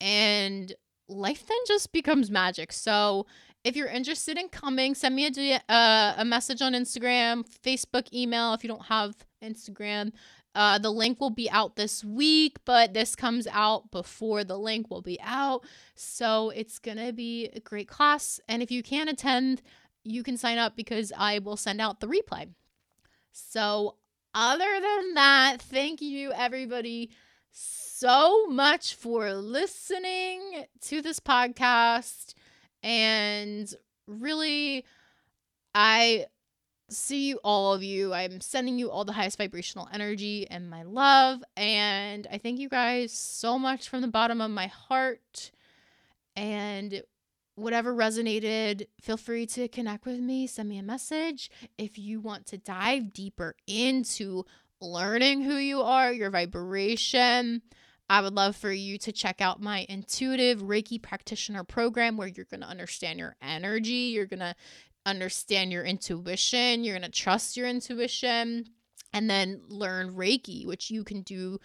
And 0.00 0.72
life 1.08 1.46
then 1.46 1.58
just 1.66 1.92
becomes 1.92 2.30
magic. 2.30 2.72
So 2.72 3.26
if 3.64 3.76
you're 3.76 3.88
interested 3.88 4.38
in 4.38 4.48
coming, 4.48 4.94
send 4.94 5.14
me 5.14 5.26
a, 5.26 5.72
uh, 5.72 6.14
a 6.18 6.24
message 6.24 6.62
on 6.62 6.72
Instagram, 6.72 7.44
Facebook, 7.64 8.12
email 8.12 8.54
if 8.54 8.64
you 8.64 8.68
don't 8.68 8.86
have 8.86 9.14
Instagram. 9.42 10.12
Uh, 10.54 10.78
the 10.78 10.90
link 10.90 11.18
will 11.20 11.30
be 11.30 11.48
out 11.50 11.76
this 11.76 12.04
week, 12.04 12.58
but 12.64 12.92
this 12.92 13.16
comes 13.16 13.46
out 13.50 13.90
before 13.90 14.44
the 14.44 14.58
link 14.58 14.90
will 14.90 15.00
be 15.00 15.18
out. 15.22 15.64
So 15.94 16.50
it's 16.50 16.78
going 16.78 16.98
to 16.98 17.12
be 17.12 17.48
a 17.54 17.60
great 17.60 17.88
class. 17.88 18.38
And 18.48 18.62
if 18.62 18.70
you 18.70 18.82
can't 18.82 19.08
attend, 19.08 19.62
you 20.04 20.22
can 20.22 20.36
sign 20.36 20.58
up 20.58 20.76
because 20.76 21.12
I 21.16 21.38
will 21.38 21.56
send 21.56 21.80
out 21.80 22.00
the 22.00 22.08
replay. 22.08 22.48
So, 23.32 23.96
other 24.34 24.80
than 24.80 25.14
that, 25.14 25.56
thank 25.60 26.00
you 26.00 26.32
everybody 26.32 27.10
so 27.50 28.46
much 28.46 28.94
for 28.94 29.32
listening 29.32 30.64
to 30.80 31.02
this 31.02 31.20
podcast. 31.20 32.34
And 32.82 33.72
really, 34.06 34.84
I 35.74 36.26
see 36.88 37.28
you, 37.28 37.40
all 37.44 37.74
of 37.74 37.82
you. 37.82 38.12
I'm 38.12 38.40
sending 38.40 38.78
you 38.78 38.90
all 38.90 39.04
the 39.04 39.12
highest 39.12 39.38
vibrational 39.38 39.88
energy 39.92 40.46
and 40.50 40.68
my 40.68 40.82
love. 40.82 41.42
And 41.56 42.26
I 42.30 42.38
thank 42.38 42.58
you 42.58 42.68
guys 42.68 43.12
so 43.12 43.58
much 43.58 43.88
from 43.88 44.00
the 44.00 44.08
bottom 44.08 44.40
of 44.40 44.50
my 44.50 44.66
heart. 44.66 45.50
And 46.36 47.02
whatever 47.62 47.94
resonated, 47.94 48.86
feel 49.00 49.16
free 49.16 49.46
to 49.46 49.68
connect 49.68 50.04
with 50.04 50.20
me, 50.20 50.46
send 50.46 50.68
me 50.68 50.78
a 50.78 50.82
message. 50.82 51.50
If 51.78 51.98
you 51.98 52.20
want 52.20 52.46
to 52.46 52.58
dive 52.58 53.12
deeper 53.12 53.54
into 53.66 54.44
learning 54.80 55.42
who 55.42 55.56
you 55.56 55.80
are, 55.80 56.12
your 56.12 56.30
vibration, 56.30 57.62
I 58.10 58.20
would 58.20 58.34
love 58.34 58.56
for 58.56 58.72
you 58.72 58.98
to 58.98 59.12
check 59.12 59.40
out 59.40 59.62
my 59.62 59.86
intuitive 59.88 60.60
Reiki 60.60 61.00
practitioner 61.00 61.64
program 61.64 62.16
where 62.16 62.28
you're 62.28 62.44
going 62.44 62.60
to 62.60 62.66
understand 62.66 63.18
your 63.18 63.36
energy, 63.40 64.12
you're 64.12 64.26
going 64.26 64.40
to 64.40 64.54
understand 65.06 65.72
your 65.72 65.84
intuition, 65.84 66.84
you're 66.84 66.98
going 66.98 67.10
to 67.10 67.16
trust 67.16 67.56
your 67.56 67.68
intuition, 67.68 68.66
and 69.12 69.30
then 69.30 69.60
learn 69.68 70.14
Reiki, 70.14 70.66
which 70.66 70.90
you 70.90 71.04
can 71.04 71.22
do 71.22 71.58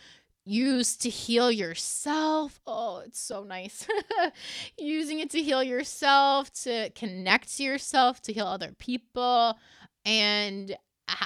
use 0.48 0.96
to 0.98 1.10
heal 1.10 1.52
yourself. 1.52 2.60
Oh, 2.66 3.04
it's 3.06 3.20
so 3.20 3.44
nice. 3.44 3.86
Using 4.78 5.20
it 5.20 5.30
to 5.32 5.42
heal 5.42 5.62
yourself, 5.62 6.52
to 6.64 6.90
connect 6.92 7.56
to 7.58 7.64
yourself, 7.64 8.22
to 8.24 8.34
heal 8.34 8.48
other 8.48 8.74
people, 8.78 9.58
and 10.06 10.76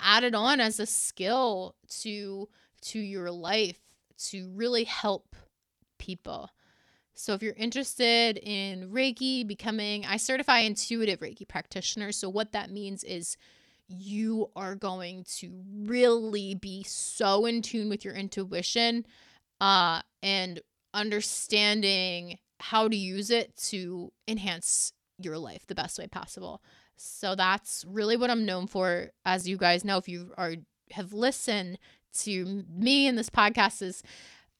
add 0.03 0.23
it 0.23 0.35
on 0.35 0.59
as 0.59 0.79
a 0.79 0.85
skill 0.85 1.75
to 2.01 2.49
to 2.81 2.99
your 2.99 3.29
life 3.29 3.79
to 4.17 4.49
really 4.55 4.83
help 4.85 5.35
people. 5.99 6.49
So 7.13 7.33
if 7.33 7.43
you're 7.43 7.53
interested 7.53 8.37
in 8.37 8.89
Reiki, 8.89 9.45
becoming 9.45 10.05
I 10.05 10.17
certify 10.17 10.59
intuitive 10.59 11.19
Reiki 11.19 11.47
practitioner. 11.47 12.11
So 12.11 12.29
what 12.29 12.53
that 12.53 12.71
means 12.71 13.03
is 13.03 13.37
you 13.91 14.49
are 14.55 14.75
going 14.75 15.25
to 15.39 15.51
really 15.83 16.55
be 16.55 16.83
so 16.83 17.45
in 17.45 17.61
tune 17.61 17.89
with 17.89 18.05
your 18.05 18.13
intuition 18.13 19.05
uh, 19.59 20.01
and 20.23 20.61
understanding 20.93 22.37
how 22.59 22.87
to 22.87 22.95
use 22.95 23.29
it 23.29 23.55
to 23.55 24.11
enhance 24.27 24.93
your 25.17 25.37
life 25.37 25.65
the 25.67 25.75
best 25.75 25.99
way 25.99 26.07
possible. 26.07 26.61
So 26.97 27.35
that's 27.35 27.83
really 27.87 28.17
what 28.17 28.29
I'm 28.29 28.45
known 28.45 28.67
for. 28.67 29.09
As 29.25 29.47
you 29.47 29.57
guys 29.57 29.83
know, 29.83 29.97
if 29.97 30.07
you 30.07 30.33
are 30.37 30.55
have 30.91 31.13
listened 31.13 31.79
to 32.19 32.65
me 32.69 33.07
in 33.07 33.15
this 33.15 33.29
podcast, 33.29 33.81
is 33.81 34.03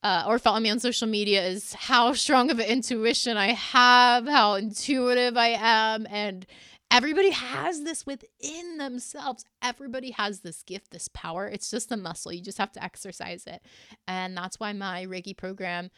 uh, 0.04 0.24
or 0.26 0.40
follow 0.40 0.60
me 0.60 0.70
on 0.70 0.80
social 0.80 1.08
media, 1.08 1.44
is 1.46 1.74
how 1.74 2.14
strong 2.14 2.50
of 2.50 2.60
an 2.60 2.66
intuition 2.66 3.38
I 3.38 3.54
have, 3.54 4.28
how 4.28 4.56
intuitive 4.56 5.38
I 5.38 5.50
am, 5.50 6.08
and 6.10 6.46
Everybody 6.92 7.30
has 7.30 7.84
this 7.84 8.06
within 8.06 8.78
themselves. 8.78 9.46
Everybody 9.64 10.12
has 10.12 10.42
this 10.42 10.62
gift, 10.62 10.92
this 10.92 11.08
power. 11.14 11.48
It's 11.48 11.72
just 11.72 11.90
a 11.90 11.98
muscle. 11.98 12.34
You 12.34 12.42
just 12.42 12.58
have 12.58 12.74
to 12.74 12.84
exercise 12.84 13.46
it. 13.48 13.62
And 14.10 14.36
that's 14.36 14.60
why 14.60 14.74
my 14.74 15.06
Reiki 15.06 15.36
program 15.36 15.90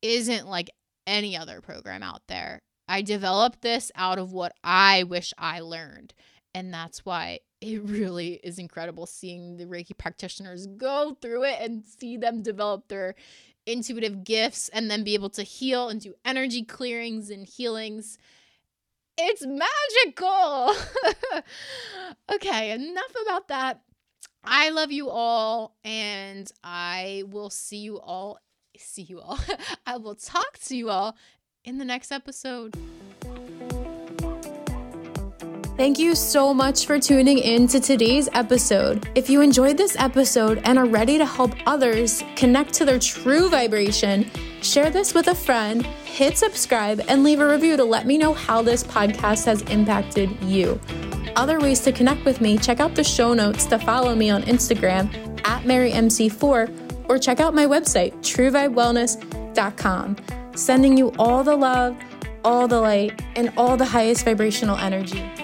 isn't 0.00 0.46
like 0.46 0.70
any 1.08 1.36
other 1.36 1.60
program 1.60 2.04
out 2.04 2.22
there. 2.28 2.60
I 2.86 3.02
developed 3.02 3.62
this 3.62 3.90
out 3.96 4.20
of 4.20 4.32
what 4.32 4.52
I 4.62 5.02
wish 5.02 5.32
I 5.38 5.58
learned. 5.58 6.14
And 6.54 6.72
that's 6.72 7.04
why 7.04 7.40
it 7.60 7.82
really 7.84 8.40
is 8.44 8.60
incredible 8.60 9.06
seeing 9.06 9.56
the 9.56 9.66
Reiki 9.66 9.98
practitioners 9.98 10.68
go 10.68 11.16
through 11.20 11.44
it 11.44 11.58
and 11.60 11.84
see 11.84 12.16
them 12.16 12.42
develop 12.42 12.86
their 12.86 13.16
intuitive 13.66 14.22
gifts 14.22 14.68
and 14.68 14.88
then 14.88 15.02
be 15.02 15.14
able 15.14 15.30
to 15.30 15.42
heal 15.42 15.88
and 15.88 16.00
do 16.00 16.14
energy 16.24 16.62
clearings 16.62 17.28
and 17.28 17.46
healings 17.46 18.18
it's 19.18 19.44
magical. 19.46 20.74
okay, 22.34 22.72
enough 22.72 23.14
about 23.22 23.48
that. 23.48 23.80
I 24.44 24.70
love 24.70 24.90
you 24.90 25.08
all, 25.08 25.76
and 25.84 26.50
I 26.64 27.24
will 27.26 27.50
see 27.50 27.78
you 27.78 28.00
all. 28.00 28.38
See 28.76 29.02
you 29.02 29.20
all. 29.20 29.38
I 29.86 29.98
will 29.98 30.14
talk 30.16 30.58
to 30.64 30.76
you 30.76 30.90
all 30.90 31.16
in 31.64 31.78
the 31.78 31.84
next 31.84 32.10
episode. 32.10 32.76
Thank 35.82 35.98
you 35.98 36.14
so 36.14 36.54
much 36.54 36.86
for 36.86 37.00
tuning 37.00 37.38
in 37.38 37.66
to 37.66 37.80
today's 37.80 38.28
episode. 38.34 39.08
If 39.16 39.28
you 39.28 39.40
enjoyed 39.40 39.76
this 39.76 39.96
episode 39.98 40.60
and 40.62 40.78
are 40.78 40.86
ready 40.86 41.18
to 41.18 41.26
help 41.26 41.56
others 41.66 42.22
connect 42.36 42.72
to 42.74 42.84
their 42.84 43.00
true 43.00 43.48
vibration, 43.48 44.30
share 44.60 44.90
this 44.90 45.12
with 45.12 45.26
a 45.26 45.34
friend, 45.34 45.84
hit 46.04 46.38
subscribe, 46.38 47.00
and 47.08 47.24
leave 47.24 47.40
a 47.40 47.48
review 47.48 47.76
to 47.76 47.82
let 47.82 48.06
me 48.06 48.16
know 48.16 48.32
how 48.32 48.62
this 48.62 48.84
podcast 48.84 49.44
has 49.46 49.62
impacted 49.62 50.30
you. 50.44 50.78
Other 51.34 51.58
ways 51.58 51.80
to 51.80 51.90
connect 51.90 52.24
with 52.24 52.40
me, 52.40 52.58
check 52.58 52.78
out 52.78 52.94
the 52.94 53.02
show 53.02 53.34
notes 53.34 53.66
to 53.66 53.76
follow 53.80 54.14
me 54.14 54.30
on 54.30 54.44
Instagram 54.44 55.12
at 55.44 55.64
MaryMC4 55.64 57.10
or 57.10 57.18
check 57.18 57.40
out 57.40 57.54
my 57.54 57.66
website, 57.66 58.12
truevibewellness.com. 58.18 60.16
Sending 60.54 60.96
you 60.96 61.12
all 61.18 61.42
the 61.42 61.56
love, 61.56 61.96
all 62.44 62.68
the 62.68 62.80
light, 62.80 63.20
and 63.34 63.52
all 63.56 63.76
the 63.76 63.84
highest 63.84 64.24
vibrational 64.24 64.76
energy. 64.76 65.41